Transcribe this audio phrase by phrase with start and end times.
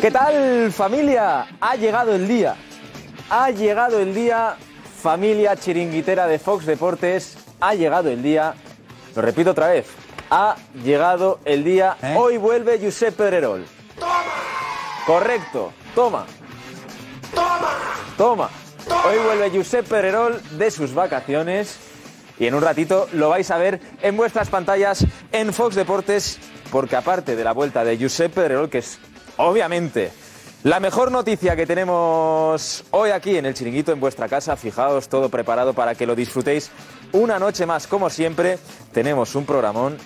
[0.00, 1.48] ¿Qué tal familia?
[1.60, 2.54] Ha llegado el día.
[3.28, 4.54] Ha llegado el día,
[5.02, 7.36] familia chiringuitera de Fox Deportes.
[7.58, 8.54] Ha llegado el día.
[9.16, 9.86] Lo repito otra vez.
[10.30, 11.96] Ha llegado el día.
[12.16, 13.66] Hoy vuelve Josep Pedrerol.
[13.98, 14.22] ¡Toma!
[15.04, 15.72] Correcto.
[15.96, 16.26] Toma.
[17.34, 17.70] ¡Toma!
[18.16, 18.50] Toma.
[19.04, 21.76] Hoy vuelve Josep Pedrerol de sus vacaciones.
[22.38, 26.38] Y en un ratito lo vais a ver en vuestras pantallas en Fox Deportes.
[26.70, 29.00] Porque aparte de la vuelta de Josep Pedrerol, que es
[29.38, 30.12] obviamente
[30.64, 35.28] la mejor noticia que tenemos hoy aquí en el chiringuito en vuestra casa, fijaos, todo
[35.28, 36.70] preparado para que lo disfrutéis
[37.12, 38.58] una noche más, como siempre.
[38.92, 39.96] Tenemos un programón.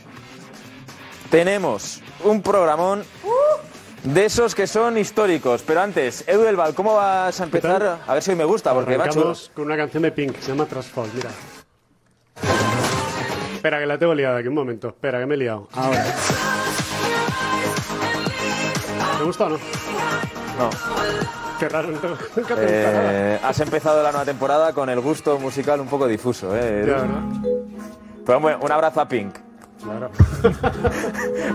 [1.30, 3.02] Tenemos un programón
[4.04, 5.62] de esos que son históricos.
[5.66, 8.00] Pero antes, Edu del Val, ¿cómo vas a empezar?
[8.06, 9.34] A ver si hoy me gusta, porque va chulo.
[9.54, 11.30] Con una canción de Pink, se llama Trustfall, mira.
[13.54, 14.88] Espera, que la tengo liada aquí, un momento.
[14.88, 15.66] Espera, que me he liado.
[15.72, 16.04] Ahora.
[19.22, 19.56] ¿Te gusta o no?
[20.58, 20.70] No.
[21.60, 22.64] Qué raro, nunca te gusta nada.
[22.64, 26.84] Eh, has empezado la nueva temporada con el gusto musical un poco difuso, ¿eh?
[26.84, 27.40] Ya, ¿no?
[28.26, 29.36] Pero bueno, un abrazo a Pink.
[29.80, 30.10] Claro.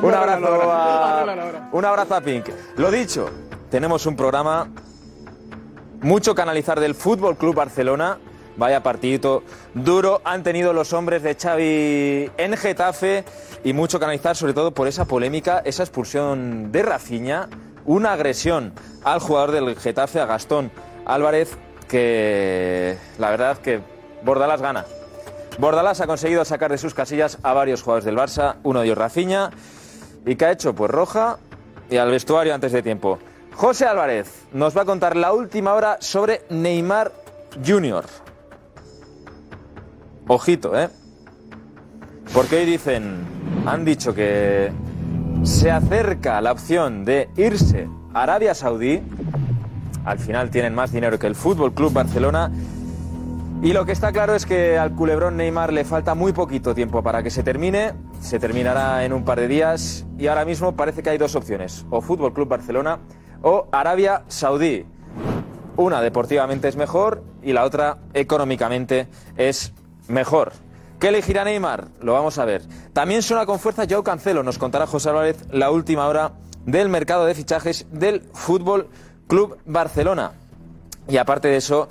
[0.02, 2.48] Un abrazo a, un abrazo a Pink.
[2.78, 3.30] Lo dicho,
[3.70, 4.70] tenemos un programa
[6.00, 8.18] mucho que analizar del Fútbol Club Barcelona.
[8.56, 9.44] Vaya partidito
[9.74, 13.26] duro han tenido los hombres de Xavi en Getafe
[13.68, 17.50] y mucho que analizar sobre todo por esa polémica, esa expulsión de Rafinha,
[17.84, 18.72] una agresión
[19.04, 20.72] al jugador del Getafe, a Gastón
[21.06, 21.58] Álvarez,
[21.90, 23.82] que la verdad que
[24.24, 24.86] Bordalás gana.
[25.58, 28.98] Bordalás ha conseguido sacar de sus casillas a varios jugadores del Barça, uno de ellos
[28.98, 29.52] Rafinha,
[30.26, 31.38] y que ha hecho pues roja
[31.90, 33.20] y al vestuario antes de tiempo.
[33.54, 37.12] José Álvarez nos va a contar la última hora sobre Neymar
[37.66, 38.06] Jr.
[40.26, 40.88] Ojito, ¿eh?
[42.34, 43.26] Porque hoy dicen,
[43.66, 44.72] han dicho que
[45.44, 49.02] se acerca la opción de irse a Arabia Saudí.
[50.06, 52.52] Al final tienen más dinero que el Fútbol Club Barcelona.
[53.64, 57.02] Y lo que está claro es que al culebrón Neymar le falta muy poquito tiempo
[57.02, 57.94] para que se termine.
[58.22, 60.06] Se terminará en un par de días.
[60.18, 63.00] Y ahora mismo parece que hay dos opciones: o Fútbol Club Barcelona
[63.42, 64.86] o Arabia Saudí.
[65.76, 69.74] Una deportivamente es mejor y la otra económicamente es
[70.08, 70.54] mejor.
[71.00, 71.90] ¿Qué elegirá Neymar?
[72.02, 72.64] Lo vamos a ver.
[72.92, 74.42] También suena con fuerza Joao Cancelo.
[74.42, 76.32] Nos contará José Álvarez la última hora
[76.66, 78.90] del mercado de fichajes del Fútbol
[79.28, 80.32] Club Barcelona.
[81.08, 81.88] Y aparte de eso,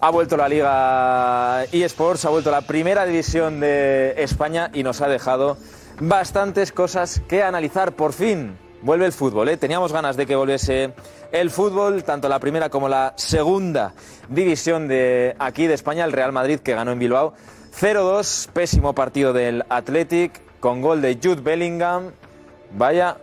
[0.00, 5.08] ha vuelto la Liga eSports, ha vuelto la primera división de España y nos ha
[5.08, 5.56] dejado
[6.00, 7.92] bastantes cosas que analizar.
[7.92, 9.50] Por fin vuelve el fútbol.
[9.50, 9.56] ¿eh?
[9.56, 10.94] Teníamos ganas de que volviese
[11.30, 13.94] el fútbol, tanto la primera como la segunda
[14.28, 16.04] división de aquí de España.
[16.04, 17.34] El Real Madrid que ganó en Bilbao
[17.72, 22.12] 0-2, pésimo partido del Athletic con gol de Jude Bellingham.
[22.72, 23.16] Vaya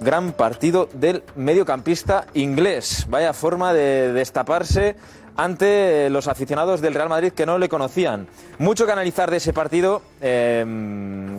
[0.00, 3.06] gran partido del mediocampista inglés.
[3.08, 4.96] Vaya forma de destaparse
[5.36, 8.26] ante los aficionados del Real Madrid que no le conocían.
[8.58, 10.02] Mucho que analizar de ese partido.
[10.20, 10.64] eh,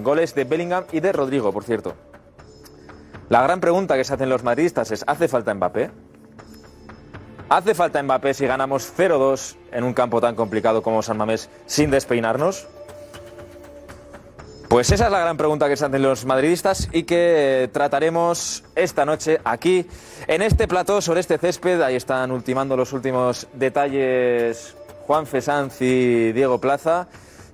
[0.01, 1.93] goles de Bellingham y de Rodrigo, por cierto.
[3.29, 5.91] La gran pregunta que se hacen los madridistas es, ¿hace falta Mbappé?
[7.49, 11.89] ¿Hace falta Mbappé si ganamos 0-2 en un campo tan complicado como San Mamés sin
[11.89, 12.67] despeinarnos?
[14.67, 18.63] Pues esa es la gran pregunta que se hacen los madridistas y que eh, trataremos
[18.75, 19.87] esta noche aquí
[20.27, 21.81] en este plató sobre este césped.
[21.81, 24.75] Ahí están ultimando los últimos detalles
[25.07, 27.07] Juan Fesanz y Diego Plaza.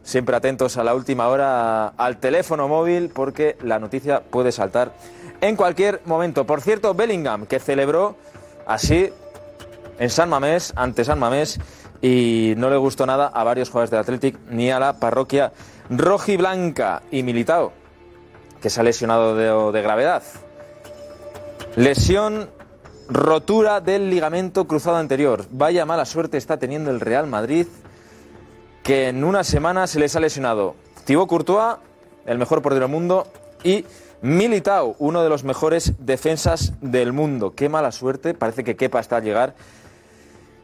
[0.03, 4.91] Siempre atentos a la última hora al teléfono móvil porque la noticia puede saltar
[5.39, 6.45] en cualquier momento.
[6.45, 8.17] Por cierto, Bellingham que celebró
[8.67, 9.13] así
[9.99, 11.59] en San Mamés, ante San Mamés,
[12.01, 15.53] y no le gustó nada a varios jugadores del Athletic ni a la parroquia
[15.89, 17.71] rojiblanca y Militao,
[18.61, 20.23] que se ha lesionado de, gravedad.
[21.75, 22.49] Lesión,
[23.07, 25.45] rotura del ligamento cruzado anterior.
[25.51, 27.67] Vaya mala suerte está teniendo el Real Madrid,
[28.83, 30.75] que en una semana se les ha lesionado
[31.05, 31.77] Thibaut Courtois,
[32.25, 33.27] el mejor portero del mundo,
[33.63, 33.85] y
[34.21, 37.53] Militao, uno de los mejores defensas del mundo.
[37.55, 39.53] Qué mala suerte, parece que Kepa está a llegar.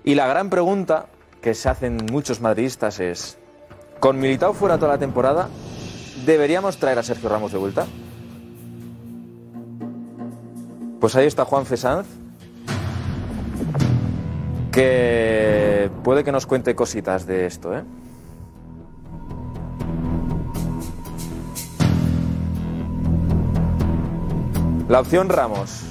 [0.03, 1.07] Y la gran pregunta
[1.42, 3.38] que se hacen muchos madridistas es,
[4.00, 5.50] ¿con Militao fuera toda la temporada,
[6.25, 7.86] deberíamos traer a Sergio Ramos de vuelta?
[11.00, 12.07] Pues ahí está Juan Fesanz.
[14.71, 17.83] que puede que nos cuente cositas de esto, ¿eh?
[24.88, 25.90] La opción Ramos.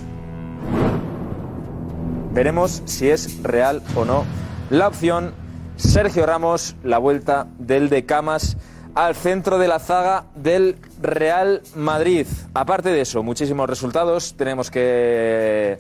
[2.33, 4.25] Veremos si es real o no.
[4.71, 5.33] La opción
[5.77, 8.57] Sergio Ramos, la vuelta del de Camas
[8.95, 12.27] al centro de la zaga del Real Madrid.
[12.55, 15.79] Aparte de eso, muchísimos resultados tenemos que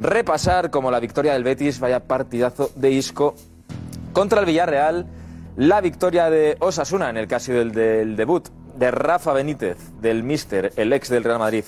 [0.00, 3.34] repasar, como la victoria del Betis, vaya partidazo de Isco
[4.12, 5.06] contra el Villarreal,
[5.56, 10.72] la victoria de Osasuna en el caso del, del debut de Rafa Benítez, del Mister,
[10.76, 11.64] el ex del Real Madrid,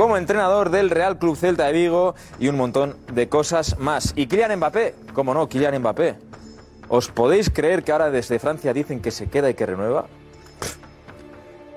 [0.00, 4.14] como entrenador del Real Club Celta de Vigo y un montón de cosas más.
[4.16, 6.14] Y Kylian Mbappé, como no, Kylian Mbappé.
[6.88, 10.06] ¿Os podéis creer que ahora desde Francia dicen que se queda y que renueva?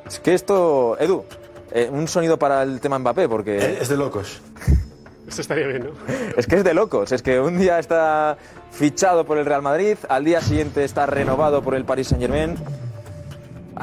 [0.08, 1.26] Es que esto, Edu,
[1.74, 3.80] eh, un sonido para el tema Mbappé, porque...
[3.82, 4.42] Es de locos.
[5.28, 5.92] Esto estaría bien, ¿no?
[6.38, 8.38] Es que es de locos, es que un día está
[8.72, 12.56] fichado por el Real Madrid, al día siguiente está renovado por el Paris Saint Germain.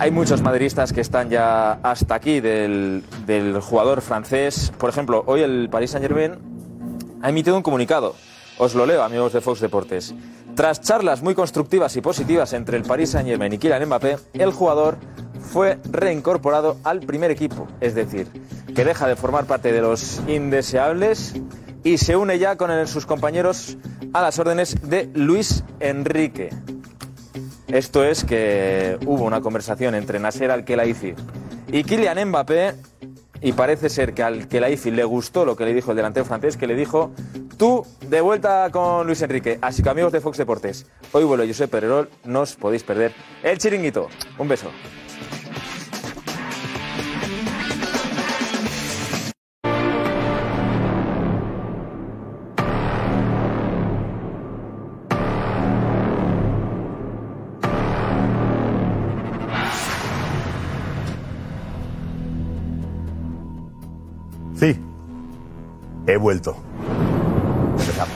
[0.00, 4.72] Hay muchos madridistas que están ya hasta aquí del, del jugador francés.
[4.78, 6.38] Por ejemplo, hoy el Paris Saint Germain
[7.20, 8.14] ha emitido un comunicado.
[8.56, 10.14] Os lo leo, amigos de Fox Deportes.
[10.54, 14.52] Tras charlas muy constructivas y positivas entre el Paris Saint Germain y Kylian Mbappé, el
[14.52, 14.96] jugador
[15.38, 18.26] fue reincorporado al primer equipo, es decir,
[18.74, 21.34] que deja de formar parte de los indeseables
[21.84, 23.76] y se une ya con sus compañeros
[24.14, 26.48] a las órdenes de Luis Enrique.
[27.72, 31.14] Esto es que hubo una conversación entre Nasser Al-Khelaifi
[31.70, 32.74] y Kylian Mbappé
[33.42, 36.56] y parece ser que al Khelaifi le gustó lo que le dijo el delantero francés,
[36.56, 37.12] que le dijo,
[37.56, 39.58] tú de vuelta con Luis Enrique.
[39.62, 43.12] Así que amigos de Fox Deportes, hoy vuelo Josep Pererol, no os podéis perder
[43.44, 44.08] el chiringuito.
[44.36, 44.70] Un beso.
[66.12, 66.56] He vuelto.
[67.78, 68.14] Empezamos.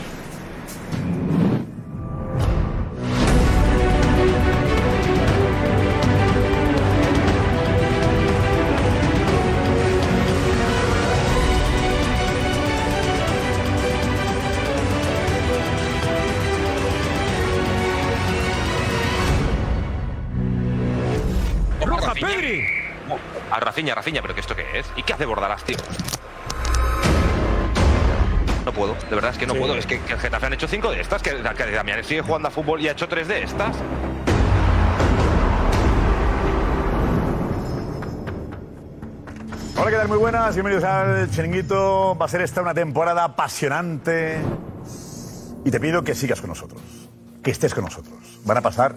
[23.51, 24.85] A Rafiña, Rafiña, ¿pero qué esto qué es?
[24.97, 25.77] ¿Y qué hace Bordalás, tío?
[28.75, 29.59] Puedo, de verdad es que no Sí.
[29.59, 29.75] puedo.
[29.75, 32.49] Es que, que el Getafe han hecho cinco de estas, que, que Damián sigue jugando
[32.49, 33.75] a fútbol y ha hecho tres de estas.
[39.77, 40.07] Hola, ¿qué tal?
[40.07, 42.17] Muy buenas, bienvenidos al Chiringuito.
[42.17, 44.37] Va a ser esta una temporada apasionante.
[45.65, 46.81] Y te pido que sigas con nosotros,
[47.43, 48.39] que estés con nosotros.
[48.45, 48.95] Van a pasar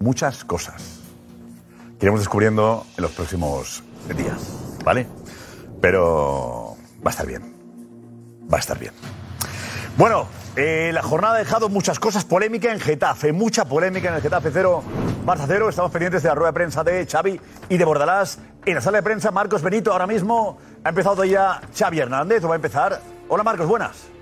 [0.00, 1.00] muchas cosas
[1.98, 3.82] que iremos descubriendo en los próximos
[4.16, 4.40] días,
[4.84, 5.06] ¿vale?
[5.80, 7.51] Pero va a estar bien.
[8.52, 8.92] Va a estar bien.
[9.96, 10.26] Bueno,
[10.56, 12.24] eh, la jornada ha dejado muchas cosas.
[12.24, 14.82] Polémica en Getafe, mucha polémica en el Getafe 0,
[15.24, 15.68] Barça 0.
[15.68, 18.38] Estamos pendientes de la rueda de prensa de Xavi y de Bordalás.
[18.66, 22.48] En la sala de prensa, Marcos Benito ahora mismo ha empezado ya Xavi Hernández, o
[22.48, 23.00] va a empezar.
[23.28, 24.12] Hola Marcos, buenas.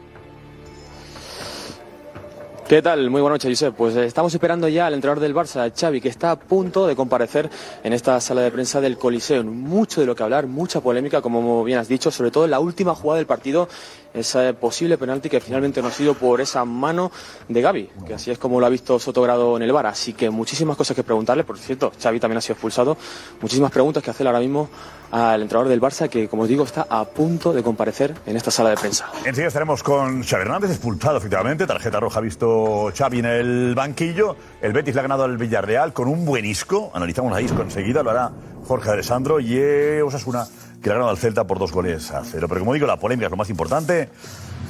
[2.71, 3.11] ¿Qué tal?
[3.11, 3.75] Muy buenas noches, Josep.
[3.75, 6.95] Pues eh, estamos esperando ya al entrenador del Barça, Xavi, que está a punto de
[6.95, 7.51] comparecer
[7.83, 9.43] en esta sala de prensa del Coliseo.
[9.43, 12.61] Mucho de lo que hablar, mucha polémica, como bien has dicho, sobre todo en la
[12.61, 13.69] última jugada del partido,
[14.15, 17.11] ese posible penalti que finalmente no ha sido por esa mano
[17.49, 19.87] de Gaby, que así es como lo ha visto Sotogrado en el bar.
[19.87, 21.45] Así que muchísimas cosas que preguntarle.
[21.45, 22.97] Por cierto, Xavi también ha sido expulsado.
[23.41, 24.69] Muchísimas preguntas que hacer ahora mismo
[25.11, 28.51] al entrenador del Barça, que, como os digo, está a punto de comparecer en esta
[28.51, 29.07] sala de prensa.
[29.25, 31.67] Enseguida estaremos con Xavi Hernández, expulsado efectivamente.
[31.67, 34.37] Tarjeta roja ha visto Xavi en el banquillo.
[34.61, 36.91] El Betis le ha ganado al Villarreal con un buen isco.
[36.95, 38.31] Analizamos la isco enseguida, lo hará
[38.67, 39.41] Jorge Alessandro.
[39.41, 40.47] Y eh, Osasuna,
[40.83, 42.47] que le ganado al Celta por dos goles a cero.
[42.49, 44.09] Pero como digo, la polémica es lo más importante.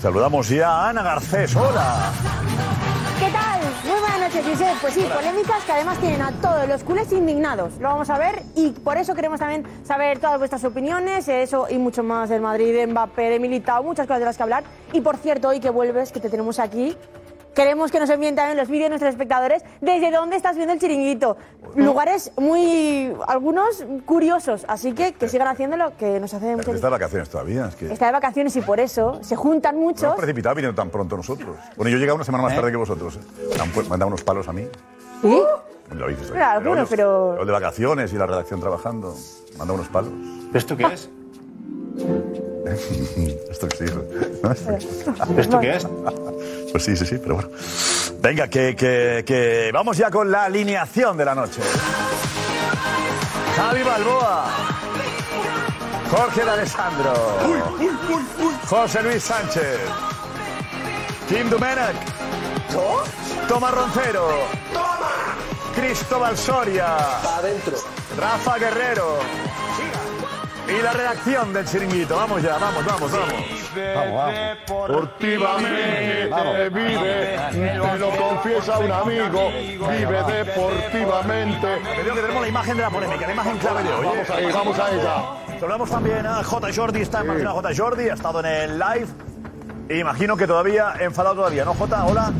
[0.03, 1.55] Saludamos ya a Ana Garcés.
[1.55, 2.11] Hola.
[3.19, 3.61] ¿Qué tal?
[3.85, 4.81] Muy buenas noches, Josep.
[4.81, 7.75] Pues sí, polémicas que además tienen a todos los culés indignados.
[7.79, 11.79] Lo vamos a ver y por eso queremos también saber todas vuestras opiniones, eso y
[11.79, 14.65] mucho más del Madrid, de Mbappé, de Militao, muchas cosas de las que hablar.
[14.93, 16.97] Y por cierto, hoy que vuelves, que te tenemos aquí,
[17.55, 21.37] queremos que nos envíen también los vídeos nuestros espectadores desde dónde estás viendo el chiringuito.
[21.75, 26.91] Lugares muy, algunos curiosos, así que que sigan haciéndolo, que nos hace mucha Está de
[26.93, 27.67] vacaciones todavía.
[27.67, 30.05] Es que Está de vacaciones y por eso se juntan muchos.
[30.05, 31.57] hemos precipitado viniendo tan pronto nosotros.
[31.77, 33.17] Bueno, yo he llegado una semana más tarde que vosotros.
[33.17, 33.21] ¿eh?
[33.89, 34.67] Me han unos palos a mí.
[35.23, 35.43] ¿Sí?
[35.93, 36.35] Lo habéis visto.
[36.35, 39.13] Claro, bueno, los- pero- los de vacaciones y la redacción trabajando.
[39.13, 40.13] Me han mandado unos palos.
[40.55, 41.09] ¿Esto qué es?
[43.51, 43.85] Esto que sí.
[44.43, 44.53] ¿no?
[45.41, 45.87] ¿Esto qué es?
[46.73, 47.51] Pues sí, sí, sí, pero bueno.
[48.21, 51.61] Venga, que, que, que vamos ya con la alineación de la noche.
[53.57, 54.47] Javi Balboa.
[56.11, 57.13] Jorge de Alessandro.
[58.69, 59.79] José Luis Sánchez.
[61.29, 61.95] Kim Dumenac.
[63.49, 64.29] Tomás Roncero.
[65.75, 66.97] Cristóbal Soria.
[67.37, 67.77] Adentro.
[68.19, 69.19] Rafa Guerrero.
[70.71, 72.17] Y la redacción del chiringuito.
[72.17, 73.33] Vamos ya, vamos, vamos, vamos.
[73.75, 76.31] Deportivamente
[76.71, 81.67] vive, te lo confiesa un amigo, vive deportivamente.
[81.97, 84.07] Te digo que tenemos la imagen de la polémica, la imagen clave de hoy.
[84.07, 84.11] ¿eh?
[84.11, 85.25] Vamos ahí, vamos a ella.
[85.59, 86.69] Saludamos también a J.
[86.75, 87.71] Jordi, está en J.
[87.77, 89.09] Jordi, ha estado en el live.
[89.89, 92.05] E imagino que todavía, enfadado todavía, ¿no, J?
[92.05, 92.33] Hola.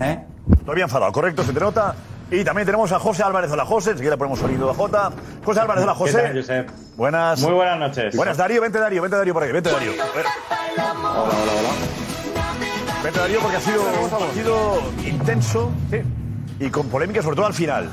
[0.00, 0.24] ¿Eh?
[0.64, 1.94] Todavía enfadado, correcto, se te nota.
[2.34, 3.50] Y también tenemos a José Álvarez.
[3.52, 3.92] Hola, José.
[3.92, 5.12] Enseguida ponemos sonido a J.
[5.44, 6.16] José Álvarez, hola, José.
[6.16, 6.70] ¿Qué tal, Josep?
[6.96, 7.40] Buenas.
[7.40, 8.16] Muy buenas noches.
[8.16, 8.60] Buenas, Darío.
[8.60, 9.02] Vente, Darío.
[9.02, 9.52] Vente, Darío, por ahí.
[9.52, 9.92] Vente, Darío.
[9.92, 10.04] Hola,
[10.96, 11.68] hola, hola.
[13.04, 15.70] Vente, Darío, porque ha sido un partido intenso
[16.58, 17.88] y con polémica, sobre todo al final.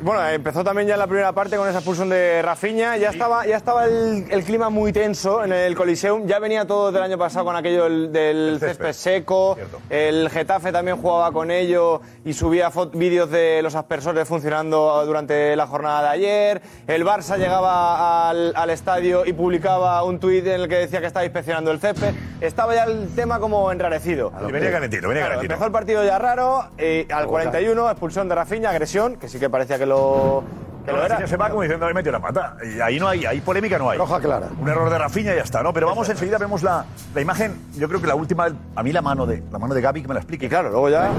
[0.00, 2.96] Bueno, empezó también ya la primera parte con esa expulsión de Rafinha.
[2.96, 6.26] Ya estaba, ya estaba el, el clima muy tenso en el Coliseum.
[6.26, 9.56] Ya venía todo del año pasado con aquello del, del césped seco.
[9.90, 15.66] El Getafe también jugaba con ello y subía vídeos de los aspersores funcionando durante la
[15.66, 16.62] jornada de ayer.
[16.86, 21.06] El Barça llegaba al, al estadio y publicaba un tuit en el que decía que
[21.06, 22.14] estaba inspeccionando el césped.
[22.40, 24.32] Estaba ya el tema como enrarecido.
[24.48, 25.54] Y venía calentito, venía Claro, calentito.
[25.54, 29.48] Empezó el partido ya raro, y al 41, expulsión de Rafinha, agresión, que sí que
[29.72, 30.44] parecía que lo,
[30.84, 31.26] que lo era.
[31.26, 32.56] Se va como diciendo, le metió la pata.
[32.62, 33.98] Y ahí no hay, ahí polémica no hay.
[33.98, 34.48] Roja clara.
[34.60, 35.72] Un error de Rafinha y ya está, ¿no?
[35.72, 37.68] Pero vamos enseguida, vemos la, la imagen.
[37.74, 40.08] Yo creo que la última, a mí la mano de la mano de Gaby que
[40.08, 40.46] me la explique.
[40.46, 41.10] Y claro, luego ya.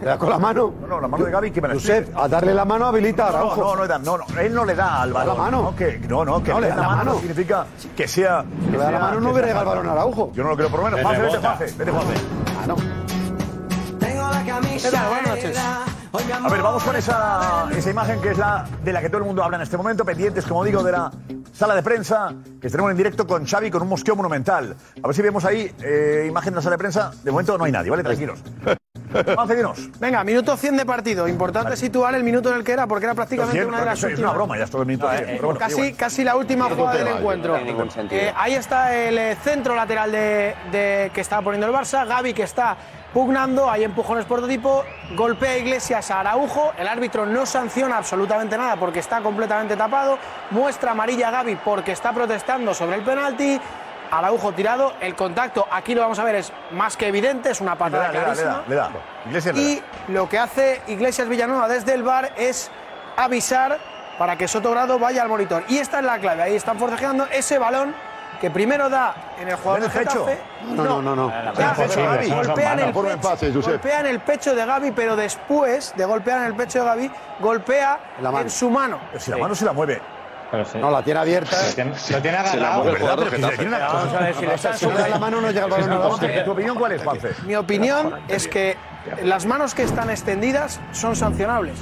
[0.00, 0.72] ¿Le da con la mano?
[0.80, 2.00] No, no, la mano de Gaby que me la explique.
[2.02, 3.56] Josep, a darle la mano habilita a No, Araujo.
[3.56, 5.44] no, no, no, no, no, él no le da al ¿Le da la balón.
[5.44, 5.62] mano?
[5.62, 7.18] No, que, no, no, que No, le da la mano, mano.
[7.20, 8.44] significa que sea.
[8.64, 10.30] Si le da la mano no hubiera llegado el balón a Araujo.
[10.34, 11.00] Yo no lo creo, por lo menos.
[11.18, 11.38] Vete.
[11.38, 12.14] Juanfe, vete, Juanfe.
[12.62, 12.76] Ah, no.
[14.82, 15.08] ¿Qué tal?
[15.08, 15.58] Buenas noches.
[16.14, 19.24] A ver, vamos con esa, esa imagen que es la de la que todo el
[19.24, 21.10] mundo habla en este momento, pendientes, como digo, de la
[21.52, 24.76] sala de prensa, que tenemos en directo con Xavi con un mosqueo monumental.
[25.02, 27.12] A ver si vemos ahí eh, imagen de la sala de prensa.
[27.24, 28.04] De momento no hay nadie, ¿vale?
[28.04, 28.38] Tranquilos.
[30.00, 31.28] Venga, minuto 100 de partido.
[31.28, 34.04] Importante situar el minuto en el que era, porque era prácticamente una de las es
[34.04, 34.34] una últimas.
[34.34, 35.60] broma, ya estoy en minuto cien, pero bueno,
[35.96, 37.52] casi, la última jugada del encuentro.
[37.58, 37.58] no.
[38.16, 42.06] Eh, ahí está el eh, centro lateral de, de- que estaba poniendo el Barça.
[42.06, 42.76] Gaby que está
[43.12, 44.84] pugnando, hay empujones por todo tipo.
[45.16, 46.72] Golpea a Iglesias a Araujo.
[46.76, 50.18] El árbitro no sanciona absolutamente nada porque está completamente tapado.
[50.50, 53.60] Muestra amarilla a Gaby porque está protestando sobre el penalti.
[54.18, 54.92] Araujo tirado.
[55.00, 57.50] El contacto, aquí lo vamos a ver, es más que evidente.
[57.50, 58.90] Es una patada da, le da, le da, le da.
[59.26, 59.56] Iglesias.
[59.56, 62.70] Y lo que hace Iglesias Villanueva desde el bar es
[63.16, 63.78] avisar
[64.18, 65.64] para que Sotogrado vaya al monitor.
[65.68, 66.42] Y esta es la clave.
[66.42, 67.94] Ahí están forcejeando ese balón
[68.40, 70.26] que primero da en el jugador ¿En el pecho?
[70.26, 70.42] Getafe.
[70.74, 71.32] No, no, no.
[72.34, 72.72] golpea,
[74.00, 77.98] en el pecho, de Gaby, pero después de golpear en el pecho de Gaby, golpea
[78.20, 78.44] La mano.
[78.44, 79.00] en su mano.
[79.12, 80.00] Pero si la mano se la mueve.
[80.64, 80.78] Sí.
[80.78, 81.56] No, la tiene abierta.
[81.66, 86.20] Lo tiene, lo Vamos a ver si le están la mano no llega el balón.
[86.44, 87.30] ¿Tu opinión cuál es, Juanfe?
[87.44, 88.76] Mi opinión es que
[89.22, 91.78] las manos que están extendidas son sancionables.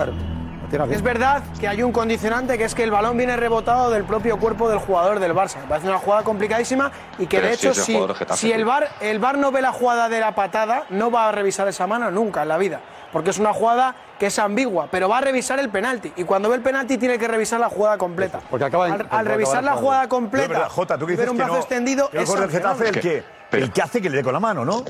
[0.91, 4.39] Es verdad que hay un condicionante que es que el balón viene rebotado del propio
[4.39, 5.57] cuerpo del jugador del Barça.
[5.61, 7.99] Me parece una jugada complicadísima y que Pero de hecho si,
[8.35, 8.65] si el.
[8.65, 11.87] VAR el VAR no ve la jugada de la patada, no va a revisar esa
[11.87, 12.81] mano nunca en la vida,
[13.13, 16.49] porque es una jugada que es ambigua, pero va a revisar el penalti y cuando
[16.49, 18.39] ve el penalti tiene que revisar la jugada completa.
[18.49, 21.25] Porque acaba de- al, al acaba revisar de la jugada completa, Jota, tú que dices
[21.27, 23.01] ver un que brazo no, extendido que el es Getafe el sancionable.
[23.01, 24.85] que, pero- el que hace que le dé con la mano, ¿no?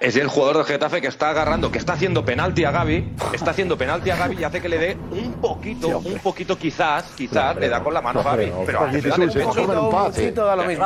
[0.00, 3.50] Es el jugador del Getafe que está agarrando, que está haciendo penalti a Gaby, está
[3.50, 7.56] haciendo penalti a Gaby y hace que le dé un poquito, un poquito quizás, quizás
[7.56, 8.52] le da con la mano a Gaby.
[8.64, 8.78] Pero.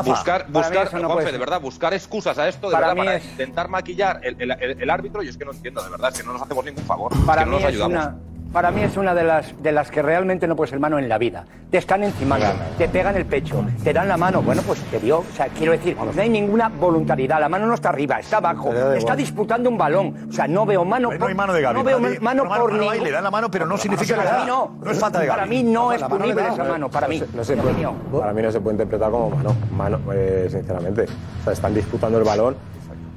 [0.02, 3.68] Buscar, buscar, Juanfe, de verdad, buscar excusas a esto, de Para verdad, para es- intentar
[3.68, 6.26] maquillar el, el- el- el árbitro, y es que no entiendo, de verdad, es que
[6.26, 7.92] no nos hacemos ningún favor, Para es que no nos ayudamos.
[7.98, 8.16] una,
[8.52, 11.08] para mí es una de las, de las que realmente no puede ser mano en
[11.08, 11.44] la vida.
[11.70, 14.42] Te están encimando, te pegan el pecho, te dan la mano.
[14.42, 15.20] Bueno, pues te dio.
[15.20, 17.40] O sea, quiero decir, no hay ninguna voluntariedad.
[17.40, 18.72] La mano no está arriba, está abajo.
[18.94, 20.26] Está disputando un balón.
[20.28, 21.10] O sea, no veo mano.
[21.18, 21.78] No hay mano de Gaby.
[21.78, 24.28] No veo Para mano mano- por ningún- le dan la mano, pero no significa para
[24.30, 24.76] que le mí no.
[24.84, 25.56] No es falta de Para Gaby.
[25.64, 26.90] mí no es punible esa mano.
[26.90, 27.22] Para mí.
[27.34, 27.74] No se puede-
[28.20, 31.04] para mí no se puede interpretar como mano, mano eh, sinceramente.
[31.40, 32.54] O sea, están disputando el balón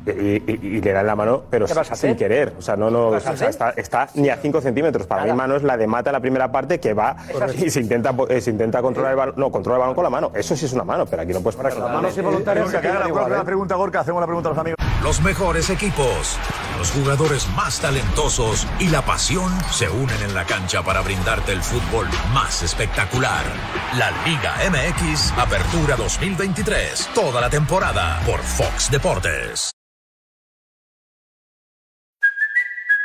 [0.06, 0.12] y,
[0.52, 2.18] y- y le dan la mano, pero ¿Qué vas a sin hacer?
[2.18, 2.54] querer.
[2.58, 5.08] O sea, no, no, ¿Qué vas a o sea, está, está ni a 5 centímetros.
[5.08, 5.34] Para Nada.
[5.34, 7.16] mí, mano es la de mata la primera parte que va
[7.58, 9.36] y se intenta, eh, se intenta controlar el balón.
[9.38, 10.32] No, controla el balón con la mano.
[10.36, 13.30] Eso sí es una mano, pero aquí no puedes poner La mano es haga la,
[13.38, 14.76] la pregunta, Gorka, hacemos la pregunta a los amigos.
[15.04, 16.38] Los mejores equipos,
[16.80, 21.62] los jugadores más talentosos y la pasión se unen en la cancha para brindarte el
[21.62, 23.44] fútbol más espectacular.
[23.98, 29.75] La Liga MX Apertura 2023, toda la temporada por Fox Deportes.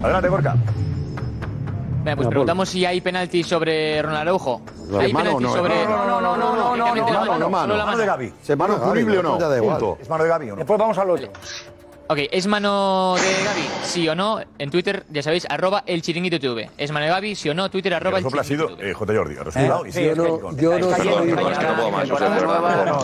[0.00, 0.56] Adelante, Gorka.
[2.02, 4.62] Venga, pues preguntamos si hay penalti sobre Ronald Araujo.
[4.98, 5.84] ¿Hay mano penalti no, sobre.?
[5.84, 7.62] no, no, no, no, no, no, la no, no, mano.
[7.64, 8.34] solo la Mano de Gaby.
[8.42, 9.96] ¿Se mano punible o no?
[10.00, 10.56] ¿Es mano de Gaby o no?
[10.56, 11.28] Después vamos al otro.
[12.12, 13.68] Ok, ¿es mano de Gaby?
[13.84, 14.40] Sí o no.
[14.58, 16.68] En Twitter, ya sabéis, arroba el chiringuito TV.
[16.76, 17.36] ¿Es mano de Gaby?
[17.36, 17.70] Sí o no.
[17.70, 19.12] Twitter, arroba el El sopla ha chiringuito sido eh, J.
[19.14, 19.36] Jordi.
[19.38, 19.86] ¿Ha resultado?
[19.86, 21.24] Y Sí, yo no- yo no soy- no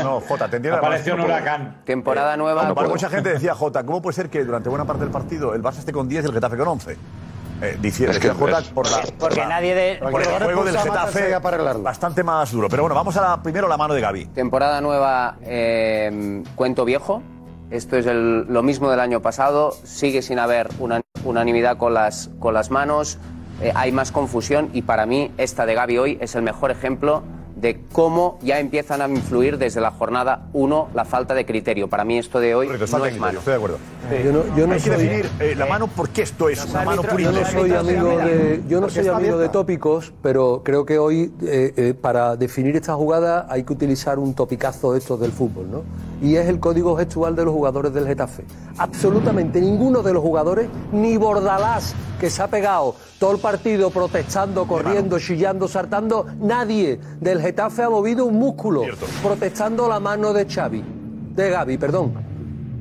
[0.03, 0.79] No, Jota, te entiendo.
[0.79, 1.83] Apareció un huracán.
[1.85, 2.65] Temporada nueva.
[2.67, 5.55] No, para mucha gente decía, Jota, ¿cómo puede ser que durante buena parte del partido
[5.55, 6.97] el Barça esté con 10 y el Getafe con 11?
[7.63, 9.99] Eh, dice, Es que Jota por, la, por, Porque la- nadie de.
[10.01, 11.33] por el juego del Getafe
[11.81, 12.69] bastante más duro.
[12.69, 14.27] Pero bueno, vamos a la, primero la mano de Gaby.
[14.27, 17.23] Temporada nueva, eh, cuento viejo.
[17.71, 19.73] Esto es el- lo mismo del año pasado.
[19.85, 23.19] Sigue sin haber una, unanimidad con las, con las manos.
[23.61, 27.23] Eh, hay más confusión y para mí esta de Gaby hoy es el mejor ejemplo
[27.57, 31.89] de cómo ya empiezan a influir desde la jornada 1 la falta de criterio.
[31.89, 33.39] Para mí esto de hoy Correcto, no es criterio, malo.
[33.39, 33.79] estoy de acuerdo.
[34.25, 37.03] Yo no, yo no Hay que definir eh, la mano porque esto es una mano
[37.03, 37.33] yo purita.
[37.33, 41.73] no soy amigo de, yo no soy amigo de tópicos, pero creo que hoy eh,
[41.77, 45.83] eh, para definir esta jugada hay que utilizar un topicazo de estos del fútbol, ¿no?
[46.21, 48.45] Y es el código gestual de los jugadores del Getafe.
[48.79, 54.67] Absolutamente ninguno de los jugadores, ni Bordalás, que se ha pegado todo el partido protestando,
[54.67, 58.83] corriendo, chillando, saltando, nadie del Getafe ha movido un músculo
[59.23, 60.85] protestando la mano de Xavi,
[61.35, 62.27] de Gaby, perdón.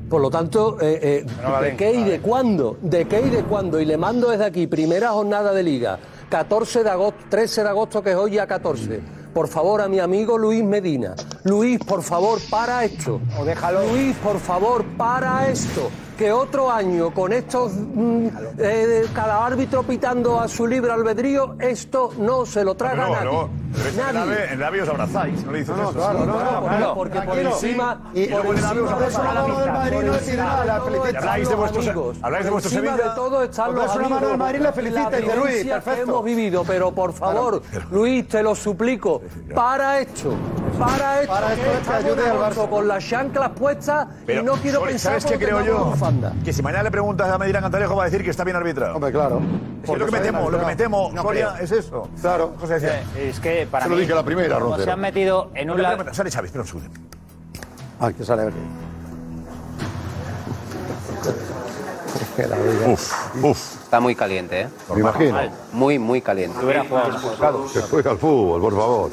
[0.08, 2.76] Por lo tanto, eh, eh, ¿de qué y de cuándo?
[2.80, 3.80] ¿De qué y de cuándo?
[3.80, 8.02] Y le mando desde aquí, primera jornada de liga, 14 de agosto, 13 de agosto,
[8.02, 9.00] que es hoy ya 14.
[9.34, 11.14] Por favor, a mi amigo Luis Medina.
[11.44, 13.20] Luis, por favor, para esto.
[13.38, 13.82] O déjalo.
[13.88, 15.90] Luis, por favor, para esto.
[16.16, 17.72] Que otro año, con estos.
[17.74, 18.26] mm,
[18.58, 23.24] eh, cada árbitro pitando a su libre albedrío, esto no se lo traga No, nadie.
[23.26, 24.20] no, pero es en el Nadie.
[24.32, 25.98] AVE, en el AVE os abrazáis, no le dices No, no, eso.
[25.98, 27.50] claro, no, no, Claro, porque por tranquilo.
[27.50, 30.80] encima- Y, y por luego encima de la mano del Madrid no decide nada, la
[30.80, 31.18] felicita.
[31.18, 32.16] Habláis de vuestros, Amigos.
[32.22, 33.10] habláis de Por vuestro encima Sevilla.
[33.10, 34.10] de todo están los una amigos.
[34.10, 36.10] mano del Madrid, La felicita, dice Luis, violencia que perfecto.
[36.10, 39.20] hemos vivido, pero por favor, Luis, te lo suplico,
[39.54, 40.30] para esto,
[40.78, 44.40] para esto, Para esto que que estamos ayude al agosto con las chanclas puestas Pero,
[44.40, 45.92] y no quiero Sori, pensar ¿Sabes qué creo yo?
[46.06, 46.32] Bufanda.
[46.44, 48.94] Que si mañana le preguntas a Medina Cantalejo va a decir que está bien arbitrado.
[48.94, 49.40] Hombre, claro.
[49.82, 51.64] Es que lo que me temo, lo que me temo, No Soria, creo.
[51.64, 52.08] es eso.
[52.20, 52.54] Claro.
[52.58, 53.02] José decía.
[53.18, 55.82] Es que para Se lo mí, dije la primera, como se han metido en un
[55.82, 56.04] lado.
[56.12, 56.90] Sale Chávez, espera un segundo.
[58.00, 58.54] Ah, que sale a ver.
[62.86, 63.82] Uf, uf.
[63.84, 64.68] Está muy caliente, ¿eh?
[64.94, 65.38] Me imagino.
[65.72, 66.58] Muy, muy caliente.
[66.58, 69.10] Que juega al fútbol, por favor.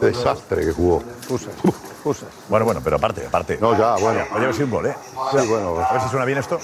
[0.00, 1.02] Desastre que jugó.
[2.48, 3.58] Bueno, bueno, pero aparte, aparte.
[3.60, 4.24] No, ya, bueno.
[4.28, 4.96] Podría haber sido un gol, ¿eh?
[5.30, 5.78] Sí, bueno.
[5.78, 6.58] A ver si suena bien esto.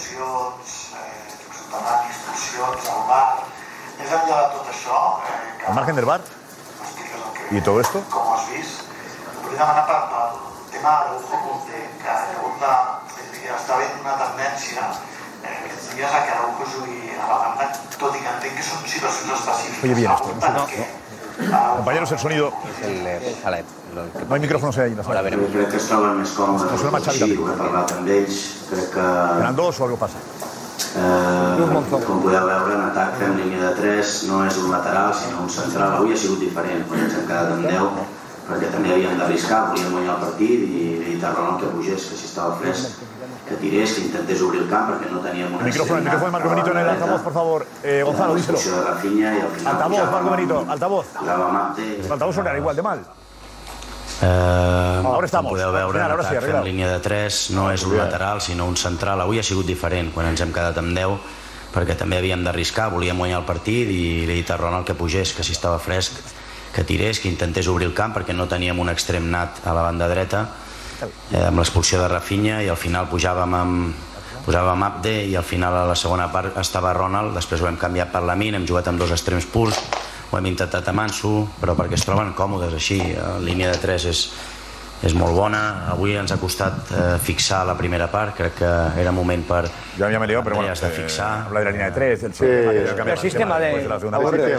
[5.66, 6.20] Al margen del bar.
[7.50, 8.02] ¿Y todo esto?
[10.78, 11.04] tema
[12.00, 12.62] que ha hagut
[13.58, 14.84] està havent una tendència
[15.42, 18.66] eh, aquests dies a que Araujo jugui a la banda, tot i que entenc que
[18.66, 19.84] són situacions específiques.
[19.84, 20.34] Oye bien esto.
[20.56, 20.86] No, què?
[21.76, 22.52] Compañeros, el sonido.
[22.82, 23.36] El, eh,
[23.94, 24.96] lo que- No hay micrófonos ahí.
[25.04, 25.50] Ahora veremos.
[25.50, 26.70] Crec que es troben més còmodes.
[26.70, 27.38] No suena más Xavi Sí, també.
[27.38, 28.38] ho he parlat amb ells.
[28.70, 29.00] Crec que,
[29.40, 30.18] ¿Eran dos o algo pasa?
[30.96, 35.42] eh, com podeu veure, en atac en línia de 3 no és un lateral, sinó
[35.42, 35.92] un central.
[35.96, 37.82] Avui ha sigut diferent, quan ens hem quedat amb 10,
[38.48, 42.16] perquè també havíem d'arriscar, volíem guanyar el partit i li a Ronald que pugés, que
[42.16, 43.02] si estava fresc,
[43.48, 46.26] que tirés, que intentés obrir el camp perquè no teníem un El micrófono, el micrófono
[46.26, 47.66] de Marco Benito en el altavoz, por favor.
[47.82, 48.58] Eh, Gonzalo, díselo.
[48.58, 51.06] de Rafinha i al final Altavoz, Marco Benito, altavoz.
[51.18, 53.04] posava Mapte El altavoz sonará igual de mal.
[54.20, 55.50] Eh, Ara estamos.
[55.50, 58.40] Com podeu veure, final, en ara sí, en línia de 3 no és un lateral,
[58.40, 59.20] sinó un central.
[59.20, 61.18] Avui ha sigut diferent, quan ens hem quedat amb 10,
[61.74, 64.96] perquè també havíem d'arriscar, volíem guanyar el partit i li he dit a Ronald que
[64.98, 66.18] pugés, que si estava fresc,
[66.78, 69.82] que tirés, que intentés obrir el camp, perquè no teníem un extrem nat a la
[69.82, 70.44] banda dreta,
[71.02, 74.04] eh, amb l'expulsió de Rafinha, i al final pujàvem amb,
[74.46, 78.12] posàvem Abde i al final a la segona part estava Ronald, després ho hem canviat
[78.14, 79.80] per Lamin, hem jugat amb dos extrems purs,
[80.30, 84.06] ho hem intentat a Manso, però perquè es troben còmodes així, en línia de 3
[84.12, 84.22] és,
[85.02, 89.12] és molt bona, avui ens ha costat eh, fixar la primera part, crec que era
[89.12, 89.64] moment per
[89.98, 90.72] Ya, ya me he liado, pero bueno.
[90.72, 91.46] De eh, fixar.
[91.46, 93.98] habla de la línea de tres, que ya cambia El sistema de- después de la
[93.98, 94.52] segunda el sistema de-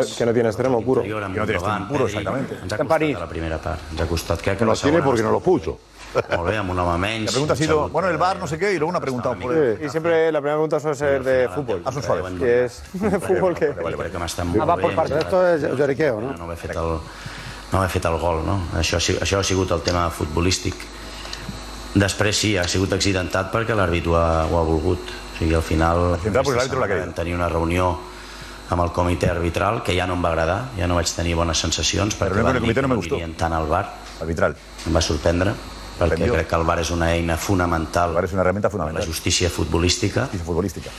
[0.00, 1.02] el Que no tiene- extremo puro.
[1.02, 2.54] Que no tiene extremo puro, exactamente.
[2.62, 4.40] Ens ha costat a la primera part, ens ha costat.
[4.42, 5.78] Crec que No la lo tiene porque no lo puso.
[6.14, 7.26] molt bé, amb un home menys.
[7.26, 9.52] La pregunta ha sido, bueno, el bar, no sé qué, y luego una pregunta por
[9.54, 9.78] el...
[9.84, 11.82] Y siempre la primera pregunta suele ser de fútbol.
[11.84, 12.32] Ah, son suaves.
[12.38, 12.82] Que es
[13.20, 13.70] fútbol que...
[13.70, 14.82] Crec que m'estan Ah, molt va bé.
[14.82, 15.18] por partes.
[15.18, 16.32] Esto es lloriqueo, no?
[16.34, 16.98] No haver fet el,
[17.74, 18.60] no haver fet el gol, no?
[18.78, 20.74] Això, això ha sigut el tema futbolístic.
[21.94, 25.12] Després sí, ha sigut accidentat perquè l'àrbit ho, ha, ho ha volgut.
[25.34, 27.92] O sigui, al final vam tenir una reunió
[28.70, 31.58] amb el comitè arbitral que ja no em va agradar, ja no vaig tenir bones
[31.60, 33.18] sensacions perquè van el dir que no me no gustó.
[33.18, 33.84] mirien tant al VAR.
[34.24, 34.54] Arbitral.
[34.86, 36.32] Em va sorprendre perquè Sorprendió.
[36.34, 39.02] crec que el VAR és una eina fonamental El VAR és una herramienta fonamental.
[39.02, 40.24] la justícia futbolística.
[40.30, 40.90] Justícia futbolística.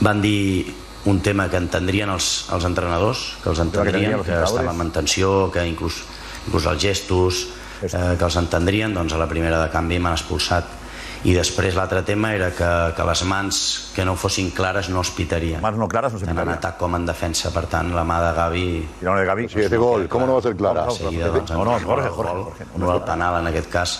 [0.00, 0.74] Van dir
[1.04, 4.54] un tema que entendrien els, els entrenadors, que els entendrien, que, entrenadors.
[4.54, 6.00] estàvem en tensió, que inclús,
[6.46, 7.42] inclús els gestos,
[7.82, 10.80] eh, que els entendrien, doncs a la primera de canvi m'han expulsat.
[11.24, 13.58] I després l'altre tema era que, que les mans
[13.94, 15.62] que no fossin clares no es pitarien.
[15.64, 17.48] Mans no clares no se Tant en atac com en defensa.
[17.52, 18.66] Per tant, la mà de Gavi...
[19.00, 19.48] Y no de Gavi.
[19.48, 20.84] Sí, este gol, ¿cómo no va a ser clara?
[20.84, 23.96] De seguida, doncs, No, no, Jorge, Jorge, gol, Jorge, no el penal en aquest cas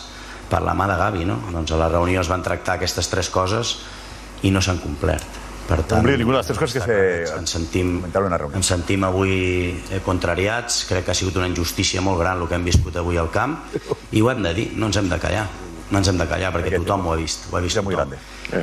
[0.50, 1.38] per la mà de Gavi, no?
[1.52, 3.78] Doncs a la reunió es van tractar aquestes tres coses
[4.44, 5.43] i no s'han complert.
[5.64, 9.32] Per tant, de las tres cosas que se ens sentim, ens sentim avui
[9.72, 13.16] eh, contrariats, crec que ha sigut una injustícia molt gran el que hem viscut avui
[13.20, 13.56] al camp.
[14.12, 15.46] I ho hem de dir, no ens hem de callar.
[15.90, 18.20] No ens hem de callar perquè tothom ho ha vist ho ha vist tothom.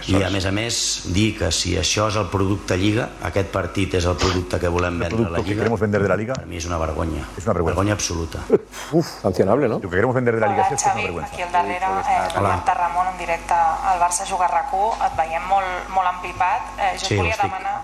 [0.08, 0.76] I a més a més
[1.12, 5.00] dir que si això és el producte Lliga aquest partit és el producte que volem
[5.00, 7.26] vendre a la que Lliga queremos vender de la Liga per mi és una vergonya
[7.38, 7.66] es una vergüenza.
[7.76, 8.40] vergonya absoluta
[8.92, 9.76] Uf, sancionable, ¿no?
[9.76, 11.34] Lo que queremos vender de la Liga es esto, es una Xavi, vergüenza.
[11.34, 15.44] aquí al darrere, eh, Bernat Ramon en directe al Barça juga a RAC1, et veiem
[15.50, 16.62] molt, molt empipat.
[16.80, 17.46] Eh, jo Sí, et volia estic.
[17.52, 17.82] demanar,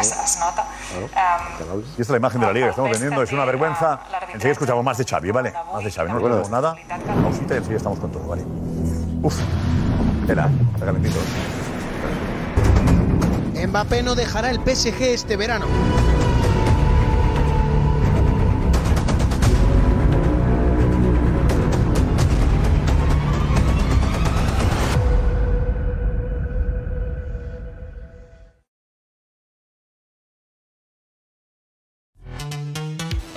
[0.00, 0.64] es, es nota,
[0.96, 4.00] um, Y esta es la imagen de la Liga que estamos vendiendo, es una vergüenza.
[4.32, 5.52] Enseguida escuchamos más de Xavi, ¿vale?
[5.72, 6.74] Más de Xavi, no perdemos nada.
[7.22, 8.42] Pausita y enseguida estamos con todo, ¿vale?
[9.22, 9.34] Uf,
[10.84, 11.18] calentito.
[13.66, 15.66] Mbappé no dejará el PSG este verano.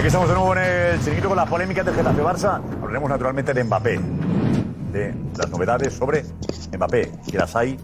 [0.00, 2.62] Aquí estamos de nuevo en el chiringuito con las polémicas del Getafe Barça.
[2.80, 4.00] Hablaremos naturalmente de Mbappé,
[4.92, 6.24] de las novedades sobre
[6.74, 7.78] Mbappé, que las hay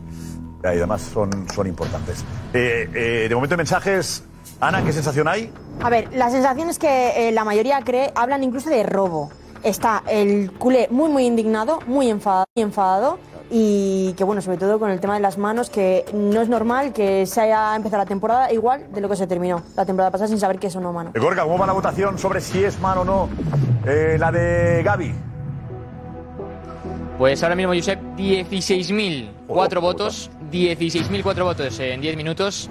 [0.63, 2.25] y además son, son importantes.
[2.55, 4.25] Eh, eh, de momento mensajes.
[4.61, 5.53] Ana, ¿qué sensación hay?
[5.83, 9.31] A ver, la sensación es que eh, la mayoría cree, hablan incluso de robo.
[9.63, 13.19] Está el culé muy, muy indignado, muy enfadado, muy enfadado
[13.51, 16.93] y que, bueno, sobre todo con el tema de las manos, que no es normal
[16.93, 20.29] que se haya empezado la temporada igual de lo que se terminó la temporada pasada
[20.29, 21.13] sin saber que es o no mano.
[21.15, 23.29] Eh, Gorka, ¿cómo va la votación sobre si es mano o no
[23.87, 25.15] eh, la de Gaby?
[27.19, 30.31] Pues ahora mismo, Josep, 16.004 votos.
[30.53, 32.69] 16.004 votos en 10 minutos.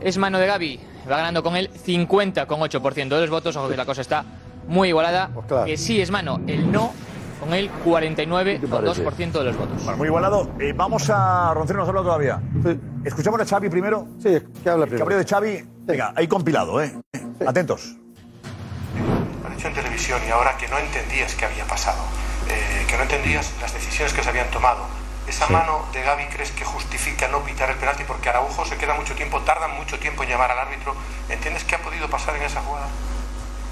[0.00, 0.80] Es mano de Gaby.
[1.10, 3.54] Va ganando con el 50,8% de los votos.
[3.54, 4.24] Ojo que la cosa está
[4.66, 5.30] muy igualada.
[5.64, 6.40] Que sí es mano.
[6.46, 6.92] El no
[7.40, 9.82] con el 49,2% de los votos.
[9.84, 10.50] Bueno, muy igualado.
[10.58, 11.52] Eh, vamos a.
[11.54, 12.40] Roncero, ¿no has hablado todavía?
[13.04, 14.08] ¿Escuchamos a Xavi primero?
[14.22, 15.16] Sí, que habla primero.
[15.18, 15.64] De Xavi.
[15.84, 16.92] Venga, ahí compilado, ¿eh?
[17.46, 17.96] Atentos.
[19.42, 21.98] Lo he dicho en televisión y ahora que no entendías qué había pasado,
[22.48, 24.84] eh, que no entendías las decisiones que se habían tomado.
[25.28, 25.52] ¿Esa Sí.
[25.52, 29.14] mano de Gaby crees que justifica no pitar el penalti porque Araujo se queda mucho
[29.14, 30.94] tiempo, tardan mucho tiempo en llamar al árbitro?
[31.28, 32.86] ¿Entiendes qué ha podido pasar en esa jugada?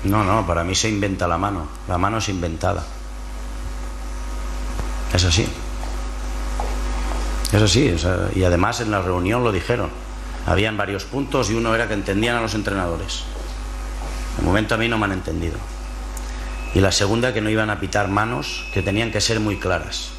[0.05, 1.67] No, no, para mí se inventa la mano.
[1.89, 2.85] La mano es inventada.
[5.13, 5.49] Es así.
[7.53, 7.95] Es así.
[8.35, 9.91] y además en la reunión lo dijeron.
[10.47, 13.23] Habían varios puntos y uno era que entendían a los entrenadores.
[14.37, 15.57] De momento a mí no me han entendido.
[16.75, 20.11] Y la segunda que no iban a pitar manos que tenían que ser muy claras.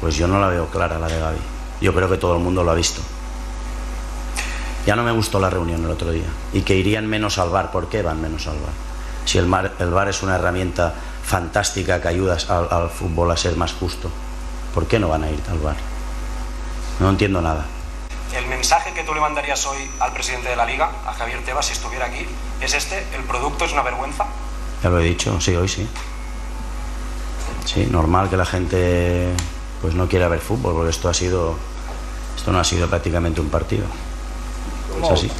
[0.00, 1.38] Pues yo no la veo clara la de Gaby.
[1.80, 3.02] Yo creo que todo el mundo lo ha visto.
[4.86, 6.26] Ya no me gustó la reunión el otro día.
[6.52, 7.70] Y que irían menos al bar.
[7.70, 8.72] ¿Por qué van menos al bar?
[9.24, 10.94] Si el, mar- el bar es una herramienta
[11.24, 14.10] fantástica que ayuda al, al fútbol a ser más justo.
[14.74, 15.76] ¿Por qué no van a ir al bar?
[17.00, 17.64] No entiendo nada.
[18.36, 21.66] El mensaje que tú le mandarías hoy al presidente de la liga, a Javier Tebas,
[21.66, 22.26] si estuviera aquí,
[22.60, 24.26] es este, el producto es una vergüenza.
[24.82, 25.88] Ya lo he dicho, sí, hoy sí.
[27.64, 29.32] Sí, normal que la gente
[29.80, 31.56] pues no quiera ver fútbol, porque esto ha sido
[32.36, 33.86] esto no ha sido prácticamente un partido.
[35.02, 35.30] Es así.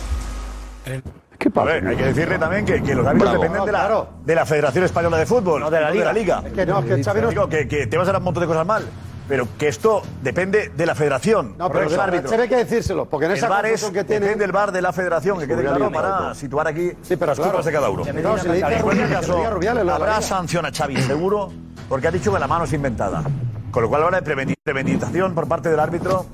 [1.39, 3.43] ¿Qué A ver, hay que decirle también que, que los árbitros Bravo.
[3.43, 4.09] dependen de la, Claro.
[4.25, 6.43] de la Federación Española de Fútbol, No, de la Liga.
[6.47, 8.25] Es que no, es que Xavi no- Digo, que, que te vas a dar un
[8.25, 8.85] montón de cosas mal,
[9.29, 11.55] pero que esto depende de la Federación.
[11.59, 12.41] No, pero del árbitro.
[12.41, 14.21] Hay que decírselo, porque en esa el VAR es, que tiene...
[14.27, 16.35] depende del VAR de la Federación, que quede claro no, para no.
[16.35, 17.51] situar aquí Sí, pero las claro.
[17.53, 18.05] culpas de cada uno.
[18.05, 20.23] No, si le dice Rubiales, caso, le Rubiales de la habrá Liga.
[20.23, 21.51] sanción a Xavi, seguro,
[21.89, 23.23] porque ha dicho que la mano es inventada.
[23.71, 26.27] Con lo cual de preveni- premeditación por parte del árbitro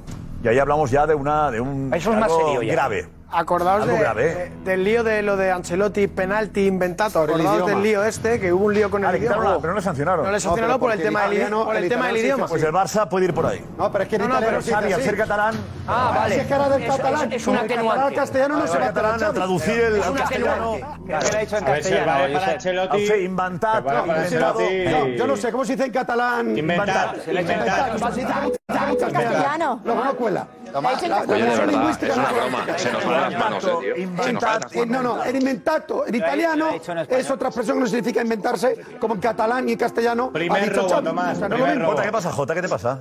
[0.42, 2.72] y ahí hablamos ya de, una, de un Eso es más serio ya.
[2.72, 3.08] grave.
[3.32, 4.52] Acordaos de- grave, ¿eh?
[4.64, 8.66] de- del lío de lo de Ancelotti, penalti el Acordaos del lío este, que hubo
[8.66, 9.60] un lío con Ah, el le quitaron idioma.
[9.60, 10.24] pero no le sancionaron.
[10.26, 12.46] No le sancionaron No, por el tema del, italiano- por el el tema del idioma.
[12.46, 13.64] Pues el Barça puede ir por ahí.
[13.78, 15.54] No, pero es que en No, no, sí es Xavi, al ser catalán,
[15.86, 16.34] Ah, vale.
[16.34, 18.14] Si es que ahora del catalán, es- es con un el catalán atenuante.
[18.14, 20.72] al castellano no se va a catalán, a traducir el castellano.
[21.06, 22.10] Que lo ha dicho en castellano.
[23.84, 24.00] para.
[24.00, 24.84] Ancelotti.
[24.90, 26.56] No, yo no sé, ¿cómo se dice en catalán?
[26.58, 27.16] Inventar.
[27.26, 27.92] Le Inventar.
[27.92, 29.80] ¿Cómo se dice en castellano.
[29.84, 30.46] Luego no cuela.
[30.72, 32.78] La, la, Oye, de versión verdad, lingüística es una no- broma.
[32.78, 34.24] Se nos van las manos, eh, tío.
[34.24, 37.76] Se nos van las Eh, No, no, el inventato en italiano en es otra expresión
[37.78, 40.30] que no significa inventarse, como en catalán y en castellano.
[40.32, 41.02] Primer robo.
[41.02, 41.38] Tomás,
[42.02, 42.54] ¿qué pasa, Jota?
[42.54, 43.00] ¿Qué te pasa?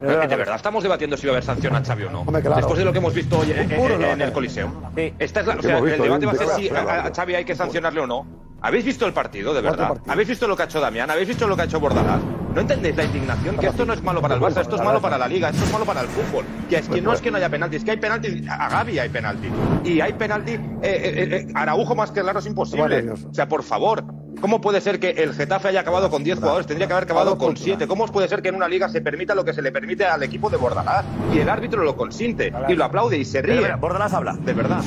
[0.00, 2.20] Eh, De verdad, estamos debatiendo si va a haber sanción a Xavi o no.
[2.20, 2.58] Hombre, claro.
[2.58, 4.32] Después de lo que hemos visto hoy en, el.
[4.32, 4.92] Coliseo.
[4.94, 5.12] Sí.
[5.18, 7.12] Esta es la, o ¿Qué sea, hemos el debate va a ser si a, a
[7.12, 8.24] Xavi hay que sancionarle o no.
[8.60, 10.00] ¿Habéis visto el partido, de verdad?
[10.06, 11.10] ¿Habéis visto lo que ha hecho Damián?
[11.10, 12.20] ¿Habéis visto lo que ha hecho Bordalás?
[12.54, 13.56] ¿No entendéis la indignación?
[13.56, 15.64] Que esto no es malo para el Barça, esto es malo para la Liga, esto
[15.64, 16.44] es malo para el fútbol.
[16.68, 18.98] Que es que no es que no haya penalti, es que hay penalti, a Gaby
[19.00, 19.48] hay penalti.
[19.84, 23.10] Y hay penalti, eh, eh, eh, Araujo más que claro es imposible.
[23.10, 24.04] O sea, por favor.
[24.40, 26.66] ¿Cómo puede ser que el Getafe haya acabado con 10 jugadores?
[26.66, 27.86] Tendría que haber acabado con 7.
[27.88, 30.22] ¿Cómo puede ser que en una liga se permita lo que se le permite al
[30.22, 31.04] equipo de Bordalás?
[31.34, 33.74] Y el árbitro lo consiente, y lo aplaude y se ríe.
[33.76, 34.36] Bordalás habla.
[34.36, 34.82] De verdad.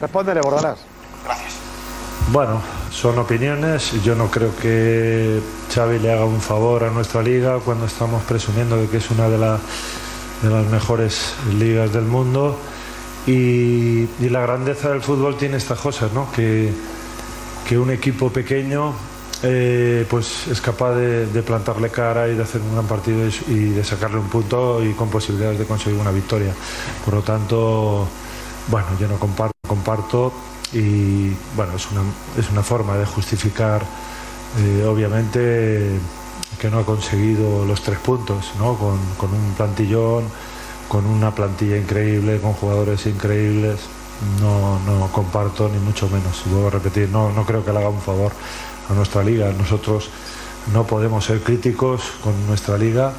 [0.00, 0.78] Respóndele, Bordalás.
[1.24, 1.52] Gracias.
[2.32, 3.92] Bueno, son opiniones.
[4.04, 5.40] Yo no creo que
[5.74, 9.28] Xavi le haga un favor a nuestra liga cuando estamos presumiendo de que es una
[9.28, 9.58] de, la-
[10.42, 12.58] de las mejores ligas del mundo.
[13.26, 16.30] Y, y la grandeza del fútbol tiene estas cosas, ¿no?
[16.32, 16.72] Que,
[17.72, 18.92] que un equipo pequeño
[19.42, 23.82] eh, pues es capaz de, plantarle cara y de hacer un gran partido y, de
[23.82, 26.52] sacarle un punto y con posibilidades de conseguir una victoria.
[27.02, 28.06] Por lo tanto,
[28.68, 30.34] bueno, yo no comparto, comparto
[30.74, 32.02] y bueno, es una,
[32.38, 33.82] es una forma de justificar
[34.58, 35.98] eh, obviamente
[36.60, 38.76] que no ha conseguido los tres puntos, ¿no?
[38.76, 40.24] Con un plantillón,
[40.88, 43.80] con una plantilla increíble, con jugadores increíbles.
[44.40, 46.42] No, no comparto ni mucho menos.
[46.46, 48.32] Vuelvo a repetir, no, no creo que le haga un favor
[48.88, 49.52] a nuestra liga.
[49.52, 50.10] Nosotros
[50.72, 53.12] no podemos ser críticos con nuestra liga,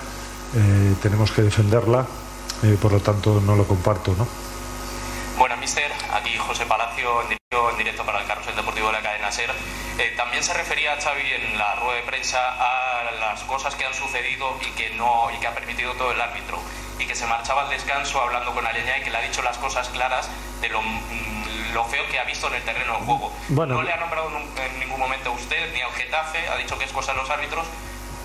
[0.56, 2.06] eh, tenemos que defenderla,
[2.64, 4.28] eh, por lo tanto no lo comparto, ¿no?
[5.38, 9.02] Bueno, mister, aquí José Palacio en directo, en directo para el Carrusel Deportivo de la
[9.02, 9.50] cadena SER.
[9.98, 13.94] Eh, también se refería Xavi en la rueda de prensa a las cosas que han
[13.94, 16.60] sucedido y que no y que ha permitido todo el árbitro
[17.00, 19.58] y que se marchaba al descanso hablando con Aleñá y que le ha dicho las
[19.58, 20.30] cosas claras
[20.64, 20.80] de lo,
[21.74, 23.34] lo feo que ha visto en el terreno de juego.
[23.50, 23.76] Bueno.
[23.76, 26.86] no le ha nombrado en ningún momento a usted ni al Getafe, ha dicho que
[26.86, 27.66] es cosa de los árbitros,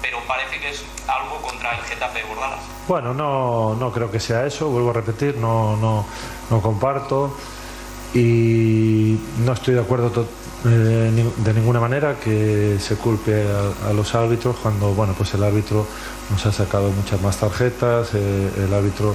[0.01, 2.61] pero parece que es algo contra el Getafe de Burdalas.
[2.87, 6.07] Bueno, no, no creo que sea eso, vuelvo a repetir, no, no,
[6.49, 7.37] no comparto
[8.15, 10.27] y no estoy de acuerdo
[10.65, 15.45] eh, de ninguna manera que se culpe a, a los árbitros cuando bueno pues el
[15.45, 15.87] árbitro
[16.31, 19.15] nos ha sacado muchas más tarjetas, eh, el árbitro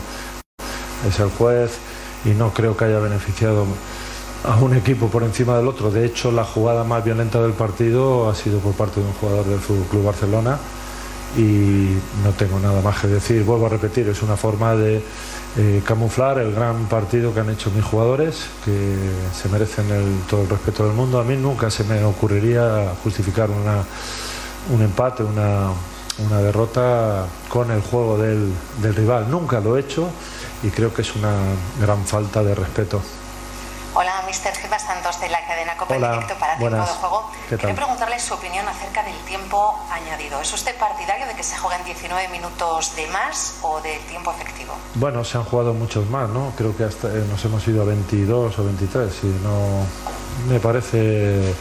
[1.07, 1.79] es el juez
[2.25, 3.65] y no creo que haya beneficiado
[4.43, 5.91] a un equipo por encima del otro.
[5.91, 9.45] De hecho, la jugada más violenta del partido ha sido por parte de un jugador
[9.45, 10.57] del Fútbol Club Barcelona
[11.37, 13.43] y no tengo nada más que decir.
[13.43, 15.01] Vuelvo a repetir, es una forma de
[15.57, 18.95] eh, camuflar el gran partido que han hecho mis jugadores, que
[19.33, 19.85] se merecen
[20.29, 21.19] todo el respeto del mundo.
[21.19, 23.83] A mí nunca se me ocurriría justificar una,
[24.73, 25.69] un empate, una,
[26.19, 29.29] una derrota con el juego del, del rival.
[29.29, 30.09] Nunca lo he hecho
[30.61, 31.33] y creo que es una
[31.79, 33.01] gran falta de respeto.
[33.95, 34.55] Hola, Mr.
[34.59, 36.83] Gilbert Santos de la cadena Copa Hola, Directo para buenas.
[36.83, 37.31] Tiempo de Juego.
[37.47, 37.75] ¿Qué Quería tal?
[37.75, 40.41] preguntarle su opinión acerca del tiempo añadido.
[40.41, 44.73] ¿Es usted partidario de que se jueguen 19 minutos de más o del tiempo efectivo?
[44.95, 46.53] Bueno, se han jugado muchos más, ¿no?
[46.57, 49.85] Creo que hasta eh, nos hemos ido a 22 o 23 y no
[50.49, 51.53] me parece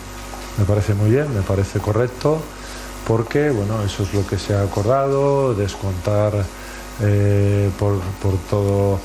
[0.56, 2.42] me parece muy bien, me parece correcto
[3.06, 6.44] porque bueno, eso es lo que se ha acordado, descontar
[7.00, 8.98] eh, por, por todo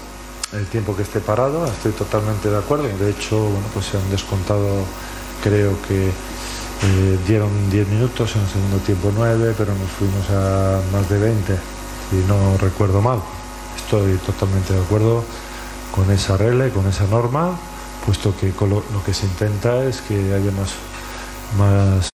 [0.54, 2.88] el tiempo que esté parado, estoy totalmente de acuerdo.
[2.98, 4.84] De hecho, bueno, pues se han descontado,
[5.44, 10.80] creo que eh, dieron 10 minutos, en el segundo tiempo 9, pero nos fuimos a
[10.92, 11.56] más de 20,
[12.10, 13.20] si no recuerdo mal.
[13.76, 15.24] Estoy totalmente de acuerdo
[15.96, 17.58] con esa regla y con esa norma,
[18.06, 20.74] puesto que lo, lo que se intenta es que haya más,
[21.58, 22.10] más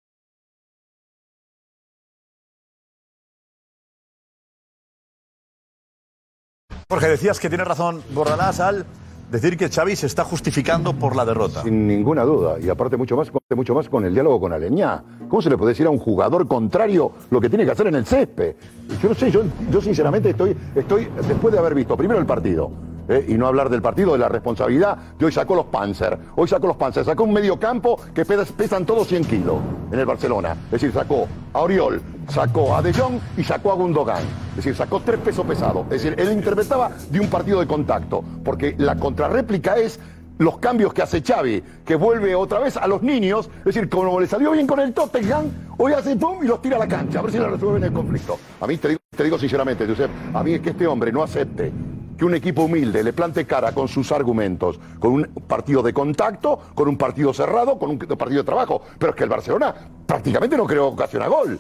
[6.92, 8.84] Jorge, decías que tiene razón Bordalás al
[9.32, 11.62] decir que Xavi se está justificando por la derrota.
[11.62, 12.56] Sin ninguna duda.
[12.60, 15.04] Y aparte mucho más, mucho más con el diálogo con Aleñá.
[15.30, 17.94] ¿Cómo se le puede decir a un jugador contrario lo que tiene que hacer en
[17.94, 18.56] el césped?
[19.04, 22.72] Yo no sé, yo, yo sinceramente estoy, estoy, después de haber visto primero el partido,
[23.10, 23.26] ¿eh?
[23.28, 26.18] y no hablar del partido, de la responsabilidad, de hoy sacó los Panzer.
[26.36, 29.58] Hoy sacó los Panzer, sacó un medio campo que pes- pesan todos 100 kilos
[29.92, 30.56] en el Barcelona.
[30.66, 34.24] Es decir, sacó a Oriol, sacó a De Jong y sacó a Gundogan.
[34.52, 35.84] Es decir, sacó tres pesos pesados.
[35.90, 38.24] Es decir, él interpretaba de un partido de contacto.
[38.46, 40.00] Porque la contrarréplica es
[40.38, 44.22] los cambios que hace Xavi, que vuelve otra vez a los niños, es decir, como
[44.22, 47.20] le salió bien con el Tottenham, hoy hace pum y los tira a la cancha,
[47.20, 48.38] a ver si le resuelven el conflicto.
[48.62, 51.24] A mí te digo, te digo sinceramente, Josep, a mí es que este hombre no
[51.24, 51.74] acepte
[52.20, 56.60] que un equipo humilde le plante cara con sus argumentos, con un partido de contacto,
[56.76, 59.74] con un partido cerrado, con un partido de trabajo, pero es que el Barcelona
[60.06, 61.58] prácticamente no creó ocasión a gol.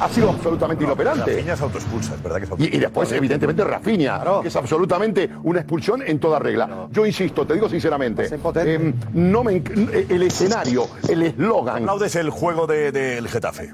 [0.00, 1.32] Ha, sido absolutamente inoperante.
[1.34, 6.02] Rafinha autoexpulsa, es verdad que Y, y después, evidentemente, Rafinha, que es absolutamente una expulsión
[6.06, 6.86] en toda regla.
[6.90, 8.28] Yo insisto, te digo sinceramente,
[8.64, 11.78] em, no me enc- el escenario, el eslogan.
[11.82, 13.72] Aplaudes el juego de- del Getafe.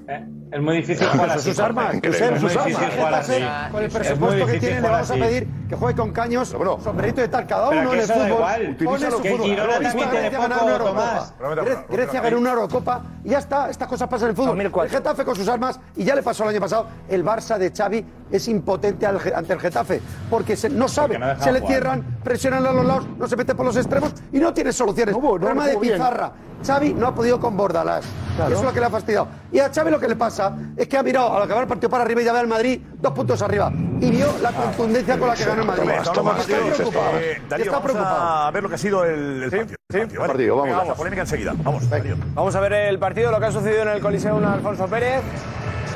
[0.51, 1.51] Es muy difícil jugar así.
[1.51, 2.95] sus armas, Es Josep, muy sus difícil armas.
[2.97, 3.45] jugar así.
[3.71, 6.49] Con el presupuesto que tiene, le vamos a pedir que juegue con caños,
[6.83, 8.43] sombrerito de tal, cada uno en el fútbol.
[8.71, 10.89] Utiliza su Grecia ganó poco, una Eurocopa.
[10.89, 11.35] Tomás.
[11.39, 14.59] Gre- Grecia ganó una Eurocopa y ya está, estas cosas pasan en el fútbol.
[14.85, 17.71] El Getafe con sus armas, y ya le pasó el año pasado, el Barça de
[17.71, 21.73] Xavi es impotente al ante el Getafe, porque se- no sabe, no se le jugar.
[21.75, 25.15] cierran, presionan a los lados, no se mete por los extremos y no tiene soluciones.
[25.17, 25.95] Problema de jugó bien.
[25.95, 26.33] pizarra.
[26.67, 28.05] Xavi no ha podido con Bordalás.
[28.35, 28.51] Claro.
[28.51, 29.29] Eso es lo que le ha fastidiado.
[29.53, 31.89] Y a Xavi lo que le pasa es que ha mirado al acabar el partido
[31.91, 33.71] para arriba y ya ve al Madrid dos puntos arriba.
[34.01, 35.83] Y vio la contundencia con la que ganó el Madrid.
[35.89, 37.19] Tomás, Tomás, está preocupado.
[37.19, 38.21] eh, Darío, está vamos preocupado.
[38.23, 39.77] a ver lo que ha sido el, el partido.
[39.89, 40.33] el partido, ¿vale?
[40.33, 40.67] Partido, vamos.
[40.67, 41.55] Venga, vamos, polémica enseguida.
[41.59, 42.17] Vamos, Darío.
[42.35, 45.23] Vamos a ver el partido, lo que ha sucedido en el Coliseum a Alfonso Pérez.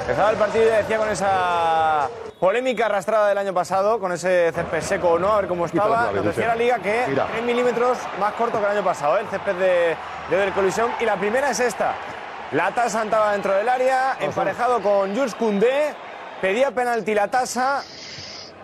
[0.02, 2.08] Empezaba el partido y decía con esa
[2.40, 6.10] polémica arrastrada del año pasado, con ese césped seco o no, a ver cómo estaba.
[6.12, 7.28] Nos decía la liga que Mira.
[7.30, 9.20] 3 milímetros más corto que el año pasado, ¿eh?
[9.20, 9.96] el césped de,
[10.28, 10.90] de del Coliseum.
[11.00, 11.94] Y la primera es esta.
[12.50, 15.94] La tasa estaba dentro del área, emparejado con Jules Koundé,
[16.40, 17.82] pedía penalti la tasa,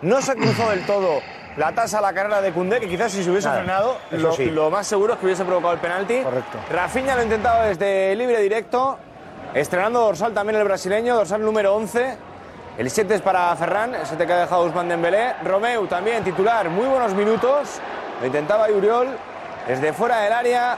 [0.02, 1.20] no se cruzó del todo
[1.56, 4.22] la tasa a la carrera de Koundé, que quizás si se hubiese Nada, frenado, eso
[4.28, 4.44] lo, sí.
[4.50, 6.20] lo más seguro es que hubiese provocado el penalti.
[6.22, 6.58] Correcto.
[6.70, 8.96] Rafinha lo intentaba desde libre directo,
[9.54, 12.16] estrenando dorsal también el brasileño, dorsal número 11.
[12.78, 15.34] El 7 es para Ferran, el 7 que ha dejado Usman Dembélé.
[15.44, 17.80] Romeu también titular, muy buenos minutos.
[18.20, 19.08] Lo intentaba Uriol
[19.66, 20.76] desde fuera del área.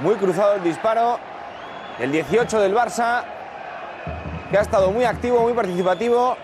[0.00, 1.18] Muy cruzado el disparo.
[1.98, 3.22] El 18 del Barça,
[4.50, 6.36] que ha estado muy activo, muy participativo,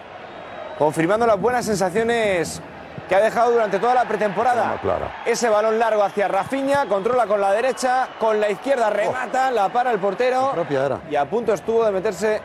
[0.79, 2.61] confirmando las buenas sensaciones
[3.09, 4.81] que ha dejado durante toda la pretemporada.
[5.27, 9.91] Ese balón largo hacia Rafinha, controla con la derecha, con la izquierda remata, la para
[9.91, 10.53] el portero.
[10.53, 10.99] Propia era.
[11.11, 12.41] Y a punto estuvo de meterse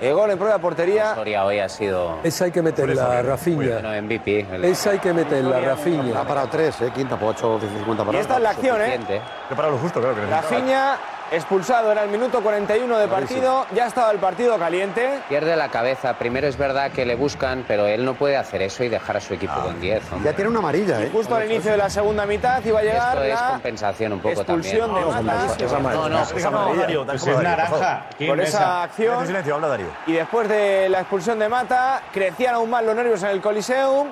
[0.00, 1.14] el gol en propia portería.
[1.14, 3.74] Soria hoy ha sido Esa hay que meterla, Rafinha.
[3.80, 4.46] bueno, MVP.
[4.52, 6.20] el- Esa hay que meterla, Rafinha.
[6.20, 6.90] Ha parado tres, ¿eh?
[6.94, 9.00] Quinta por ocho, 50 para Y esta es la acción, ¿eh?
[9.48, 10.14] Que para lo justo, claro.
[10.16, 10.50] Que necesitaba.
[10.50, 10.96] Rafinha
[11.30, 13.66] expulsado en el minuto 41 de partido.
[13.74, 15.20] Ya estaba el partido caliente.
[15.28, 16.14] Pierde la cabeza.
[16.18, 19.20] Primero es verdad que le buscan, pero él no puede hacer eso y dejar a
[19.20, 20.12] su equipo con 10.
[20.12, 20.30] hombre.
[20.30, 21.10] Ya tiene una amarilla, ¿eh?
[21.12, 24.20] Justo al inicio de la segunda mitad iba a llegar Esto es la compensación un
[24.20, 24.76] poco también.
[24.76, 25.94] expulsión de Mata.
[25.94, 27.14] No, no, Esa amarilla.
[27.14, 28.06] Es naranja.
[28.16, 29.06] ¿Quién Por esa acción.
[29.06, 29.86] Silencio, silencio, habla Darío.
[30.06, 34.08] Y después de la expulsión de Mata, crecían aún más los nervios en el Coliseum.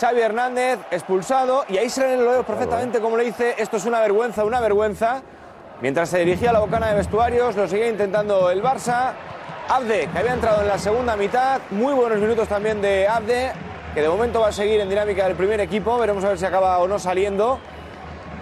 [0.00, 4.00] Xavi Hernández expulsado y ahí se ven los perfectamente como le dice, esto es una
[4.00, 5.22] vergüenza, una vergüenza.
[5.84, 9.12] Mientras se dirigía a la bocana de vestuarios, lo seguía intentando el Barça.
[9.68, 13.52] Abde, que había entrado en la segunda mitad, muy buenos minutos también de Abde,
[13.92, 16.46] que de momento va a seguir en dinámica del primer equipo, veremos a ver si
[16.46, 17.58] acaba o no saliendo.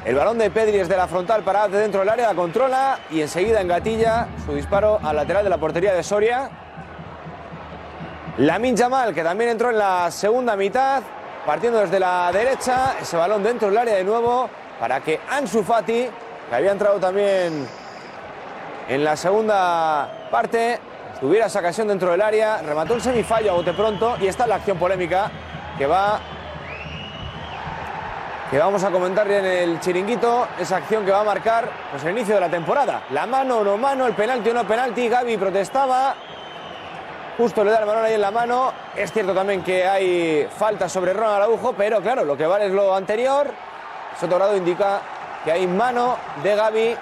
[0.05, 3.01] El balón de Pedri es de la frontal para Abde dentro del área, la controla
[3.11, 6.49] y enseguida engatilla su disparo al lateral de la portería de Soria.
[8.39, 11.03] Lamin Jamal, que también entró en la segunda mitad,
[11.45, 16.09] partiendo desde la derecha, ese balón dentro del área de nuevo, para que Ansu Fati,
[16.57, 17.67] había entrado también
[18.89, 20.79] en la segunda parte,
[21.21, 24.49] tuviera esa ocasión dentro del área, remató el semifallo a bote pronto y esta es
[24.49, 25.31] la acción polémica
[25.79, 26.21] que va
[28.51, 32.11] que vamos a comentar en el chiringuito, esa acción que va a marcar pues, el
[32.11, 33.05] inicio de la temporada.
[33.11, 36.15] La mano no mano, el penalti o no penalti, Gaby protestaba,
[37.39, 38.73] Justo le da el balón ahí en la mano.
[38.95, 42.73] Es cierto también que hay falta sobre Ronald Araujo, pero claro, lo que vale es
[42.73, 43.51] lo anterior.
[44.21, 45.01] Sotorado indica
[45.45, 46.97] que hay mano de Gaby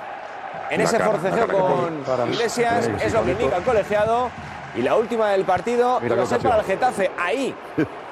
[0.71, 2.29] en La ese cara, forcejeo con.
[2.33, 2.85] Iglesias.
[2.85, 4.31] Sí, Es lo que indica el colegiado.
[4.77, 6.43] Y la última del partido, Mira ser ocasión.
[6.43, 7.11] para el Getafe.
[7.19, 7.53] Ahí.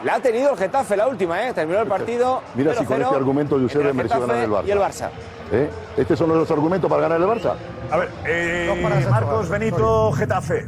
[0.03, 1.53] La ha tenido el Getafe la última, ¿eh?
[1.55, 2.43] Terminó el partido.
[2.57, 4.66] Mira si con 0-0 este argumento Josep mereció ganar el Barça.
[4.66, 5.09] Y el Barça.
[5.53, 5.70] ¿Eh?
[5.97, 7.55] ¿Estos son los argumentos para ganar el Barça?
[7.91, 10.66] A ver, eh, Marcos Benito, Getafe.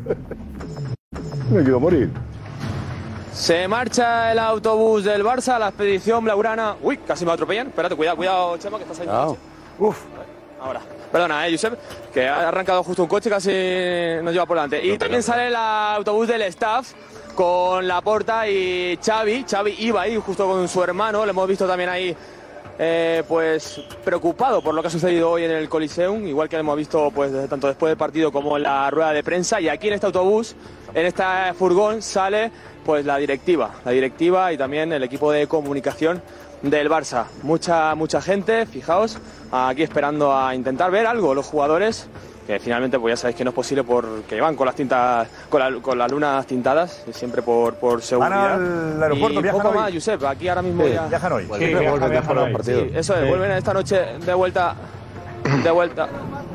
[1.50, 2.10] Me quiero morir.
[3.32, 6.76] Se marcha el autobús del Barça, la expedición blaugrana.
[6.82, 7.66] Uy, casi me atropellan.
[7.68, 9.08] Espérate, cuidado, cuidado, Chema, que estás ahí.
[9.80, 9.96] Uf,
[10.60, 10.80] ahora.
[11.10, 11.76] Perdona, eh, Josep,
[12.14, 13.50] que ha arrancado justo un coche, casi
[14.22, 14.84] nos lleva por delante.
[14.84, 16.92] Y también sale el autobús del staff
[17.34, 19.44] con la porta y Xavi.
[19.50, 22.16] Xavi iba ahí justo con su hermano, lo hemos visto también ahí.
[22.82, 26.60] eh, pues preocupado por lo que ha sucedido hoy en el Coliseum, igual que lo
[26.60, 29.60] hemos visto pues tanto después del partido como en la rueda de prensa.
[29.60, 30.56] Y aquí en este autobús,
[30.94, 31.22] en este
[31.58, 32.50] furgón, sale
[32.84, 36.22] pues la directiva, la directiva y también el equipo de comunicación
[36.62, 37.24] del Barça.
[37.42, 39.18] Mucha, mucha gente, fijaos,
[39.52, 42.06] aquí esperando a intentar ver algo los jugadores,
[42.46, 45.60] que finalmente pues ya sabéis que no es posible porque van con las tintas, con,
[45.60, 48.54] la- con las lunas tintadas, y siempre por, por seguridad.
[48.54, 49.80] al aeropuerto, y viajan poco hoy.
[49.80, 51.06] más, Josep, aquí ahora mismo Sí, ya...
[51.06, 51.42] viajan hoy.
[51.44, 52.62] Sí, Siempre viajan, vuelven, viajan viajan hoy.
[52.64, 53.28] Sí, eso es, Sí.
[53.28, 54.74] vuelven esta noche de vuelta,
[55.64, 56.08] de vuelta,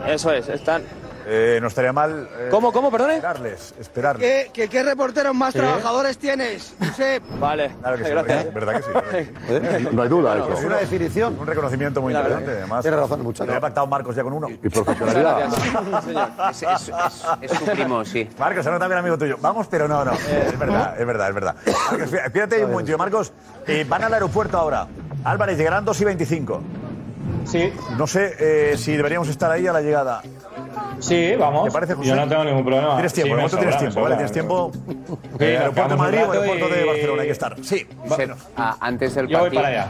[0.07, 0.83] eso es, están...
[1.27, 2.29] Eh, no estaría mal.
[2.37, 3.15] eh, ¿Cómo, cómo, perdone?
[3.15, 4.27] Esperarles, esperarles.
[4.45, 5.59] ¿Qué, qué, qué reporteros más Sí.
[5.59, 7.23] trabajadores tienes, Josep?
[7.39, 7.71] Vale.
[7.81, 8.53] Claro que sí, Gracias.
[8.53, 8.89] ¿verdad que sí?
[8.93, 9.87] verdad que sí?
[9.95, 10.47] No hay duda.
[10.53, 11.37] Es una definición.
[11.39, 12.29] Un reconocimiento muy verdad.
[12.29, 12.81] interesante, además.
[12.83, 13.51] Tiene razón, muchacho.
[13.51, 14.49] Lo ha pactado Marcos ya con uno.
[14.49, 15.47] Y profesionalidad.
[16.51, 18.29] Es, es- es- es su primo, sí.
[18.37, 19.37] Marcos, ahora también amigo tuyo.
[19.41, 20.11] Vamos, pero no, no.
[20.13, 21.55] Es verdad, es verdad, es verdad.
[21.91, 23.33] Marcos, fíjate un momentillo, Marcos.
[23.67, 24.87] eh, van al aeropuerto ahora.
[25.23, 26.61] Álvarez, llegarán 2 y 25.
[27.45, 27.73] Sí.
[27.97, 30.21] No sé eh, si deberíamos estar ahí a la llegada.
[30.99, 31.65] Sí, vamos.
[31.65, 32.09] ¿Te parece, José?
[32.09, 32.93] Yo no tengo ningún problema.
[32.95, 34.15] Tienes tiempo, Sí, de tienes tiempo, ¿vale?
[34.15, 34.71] Tienes tiempo.
[35.33, 37.55] Ok, Eh, aeropuerto de Madrid o aeropuerto de y- Barcelona, hay que estar.
[37.63, 37.87] Sí,
[38.57, 39.63] ah, antes del Yo voy partido.
[39.63, 39.89] para allá.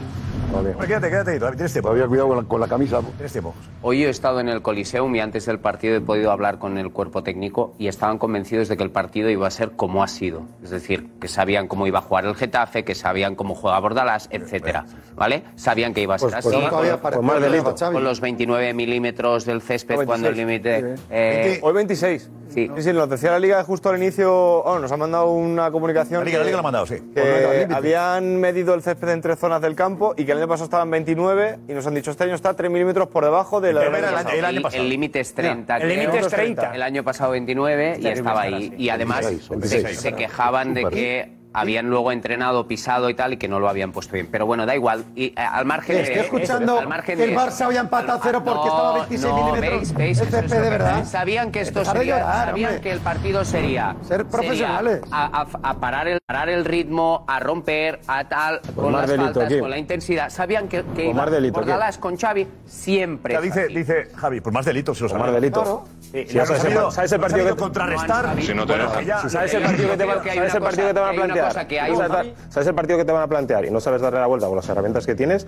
[0.52, 1.90] Bueno, quédate, quédate ahí, todavía tienes tiempo.
[1.90, 3.02] Todavía cuidado con la, con la camisa.
[3.18, 3.54] Tienes tiempo.
[3.82, 6.92] Hoy he estado en el Coliseum y antes del partido he podido hablar con el
[6.92, 10.44] cuerpo técnico y estaban convencidos de que el partido iba a ser como ha sido.
[10.64, 14.28] Es decir, que sabían cómo iba a jugar el Getafe, que sabían cómo juega Bordalás,
[14.32, 14.86] etcétera.
[15.16, 15.44] ¿Vale?
[15.56, 16.70] Sabían que iba a ser Pues- pues así.
[16.70, 17.76] todavía con- Pues más delito.
[17.92, 20.96] con los 29 milímetros del césped cuando el límite...
[21.10, 22.30] eh, Hoy 26.
[22.50, 22.72] Sí.
[22.78, 24.32] Sí, nos decía la Liga justo al inicio.
[24.34, 26.20] oh, nos ha mandado una comunicación.
[26.20, 26.96] La Liga, la Liga lo ha mandado, sí.
[27.14, 30.48] Que Pues habían medido el césped en tres zonas del campo y que el año
[30.50, 33.74] pasado estaban 29 y nos han dicho este año está 3 milímetros por debajo de
[33.74, 34.64] la Pero del año el- el año pasado.
[34.64, 34.84] pasado.
[34.84, 35.78] El límite es 30.
[35.78, 36.76] El límite es 30.
[36.76, 38.74] El año pasado 29 y estaba ahí.
[38.78, 43.38] Y además 26, se, se quejaban de que habían luego entrenado, pisado y tal y
[43.38, 44.28] que no lo habían puesto bien.
[44.32, 45.06] Pero bueno, da igual.
[45.16, 48.20] Y eh, al margen Estoy de escuchando al margen que el Barça eso- había empatado
[48.20, 51.06] a cero porque estaba a 26 no, milímetros veis, veis, el lo de que- verdad.
[51.06, 52.82] Sabían que esto sería, llorar, sabían hombre.
[52.84, 55.02] que el partido sería Ser sería profesionales.
[55.12, 59.10] a, a- a parar el parar el ritmo, a romper, a tal, con más las
[59.12, 59.60] delito, faltas, Kim.
[59.62, 60.30] con la intensidad.
[60.30, 61.68] Sabían que, que Por iba más delito, Kim.
[61.70, 63.34] Bordalás con Xavi siempre.
[63.34, 65.64] Ya es dice, dice Javi, pues más delitos si los Por más delitos.
[65.64, 65.86] Claro.
[66.02, 68.42] Sí, Si sabes el- partido que- contrarrestar.
[68.42, 69.30] Si no te dejan.
[69.30, 71.45] sabes el partido que te, van- a plantear.
[71.48, 71.96] Cosa que hay.
[71.96, 74.28] Sabes, dar- sabes el partido que te van a plantear y no sabes darle la
[74.28, 75.46] vuelta con las herramientas que tienes,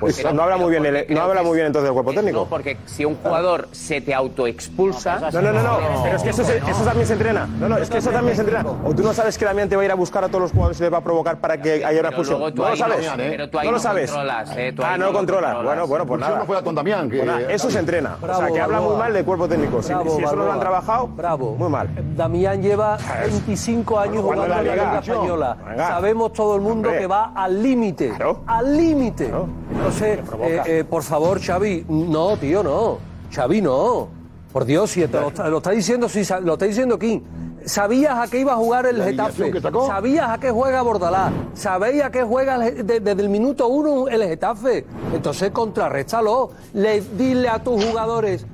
[0.00, 2.12] pues Pero- no habla muy bien, el- porque no habla muy bien entonces el cuerpo
[2.12, 2.38] técnico.
[2.40, 5.30] No, porque si un jugador se te autoexpulsa.
[5.32, 7.46] No, no, no, no, pero es que eso, se- eso también se entrena.
[7.58, 8.64] No, no, es que eso también se entrena.
[8.84, 10.52] O tú no sabes que Damián te va a ir a buscar a todos los
[10.52, 12.38] jugadores y les va a provocar para que haya una expulsión.
[12.38, 13.30] luego tú No lo ahí no- sabes.
[13.30, 14.10] pero tú ahí no lo no sabes.
[14.10, 15.54] controlas, eh, tú ah, ahí no no lo controlas.
[15.54, 15.64] controlas.
[15.64, 16.38] Bueno, bueno, pues Expulsión nada.
[16.40, 18.16] no fue a Don Damián, que- Pues nada, eso se entrena.
[18.20, 19.04] o sea, Bravo, que habla muy Balboa.
[19.04, 19.82] mal del cuerpo técnico.
[19.82, 21.54] Si, Bravo, si eso no lo han trabajado, Bravo.
[21.56, 21.88] muy mal.
[22.16, 25.56] Damián lleva 25 años Jugando en la Liga Española.
[25.68, 25.88] Venga.
[25.88, 27.00] Sabemos todo el mundo Hombre.
[27.02, 28.12] que va al límite.
[28.46, 29.30] Al límite.
[29.88, 30.48] Entonces, provoca.
[30.48, 32.98] eh, eh, por favor, Xavi, no, tío, no.
[33.32, 34.08] Xavi, no.
[34.52, 37.20] Por Dios, si te lo, está- lo está diciendo, si lo está diciendo King.
[37.64, 39.52] ¿Sabías a qué iba a jugar el Getafe?
[39.86, 41.32] ¿Sabías a qué juega Bordalás?
[41.52, 44.86] ¿Sabéis a qué juega el de- desde el minuto uno el Getafe?
[45.12, 46.50] Entonces contrarréstalo.
[46.72, 48.46] Le, dile a tus jugadores,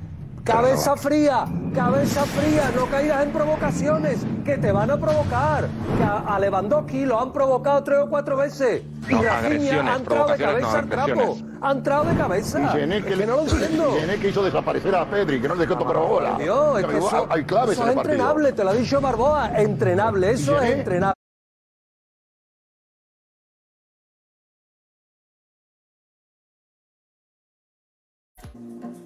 [0.45, 5.67] cabeza fría, cabeza fría, no caigas en provocaciones, que te van a provocar.
[5.97, 8.83] Que a, a Lewandowski lo han provocado tres o cuatro veces.
[9.09, 11.37] Y No, Rafinha ha entrado de provocaciones no, cabeza al trapo.
[11.61, 12.61] Ha entrado de cabeza.
[12.61, 13.95] Y Gené Es que, que no lo entiendo.
[13.99, 16.35] Gené que hizo desaparecer a Pedri, que no le dejó tocar bola.
[16.37, 18.13] Dios, es que Hay- eso, hay claves eso en es partido.
[18.13, 21.15] entrenable, te lo ha dicho Barboa, entrenable, eso es entrenable.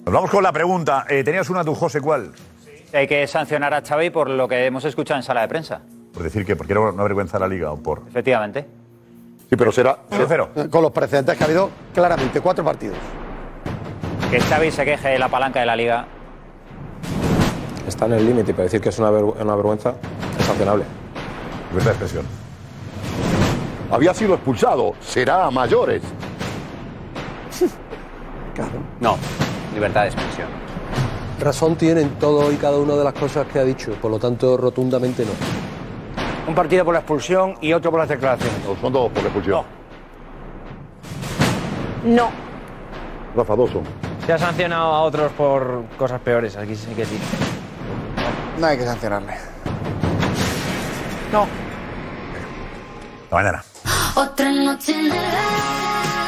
[0.05, 1.05] Nos vamos con la pregunta.
[1.09, 2.31] Eh, tenías una tú, José, ¿cuál?
[2.93, 5.81] Hay que sancionar a Xavi por lo que hemos escuchado en sala de prensa.
[6.13, 8.03] Por decir que porque no, no avergüenza a la liga o por.
[8.07, 8.65] Efectivamente.
[9.49, 9.97] Sí, pero será.
[10.27, 10.49] Cero.
[10.71, 12.97] Con los precedentes que ha habido, claramente, cuatro partidos.
[14.31, 16.05] Que Xavi se queje de la palanca de la liga.
[17.87, 19.95] Está en el límite para decir que es una, ver- una vergüenza,
[20.39, 20.83] es sancionable.
[21.71, 22.25] Libertad de expresión.
[23.91, 24.93] Había sido expulsado.
[24.99, 26.03] Será a mayores.
[28.99, 29.17] No,
[29.73, 30.47] libertad de expresión.
[31.39, 34.19] Razón tiene en todo y cada una de las cosas que ha dicho, por lo
[34.19, 35.31] tanto, rotundamente no.
[36.47, 38.59] Un partido por la expulsión y otro por las declaraciones.
[38.65, 39.63] No, son dos por la expulsión.
[42.03, 42.29] No.
[43.35, 43.83] Rafa, dos son.
[44.25, 47.17] Se ha sancionado a otros por cosas peores, aquí sí que sí.
[48.59, 49.33] No hay que sancionarle.
[51.31, 51.47] No.
[53.23, 53.63] Hasta mañana.
[54.15, 56.18] Otra noche en el.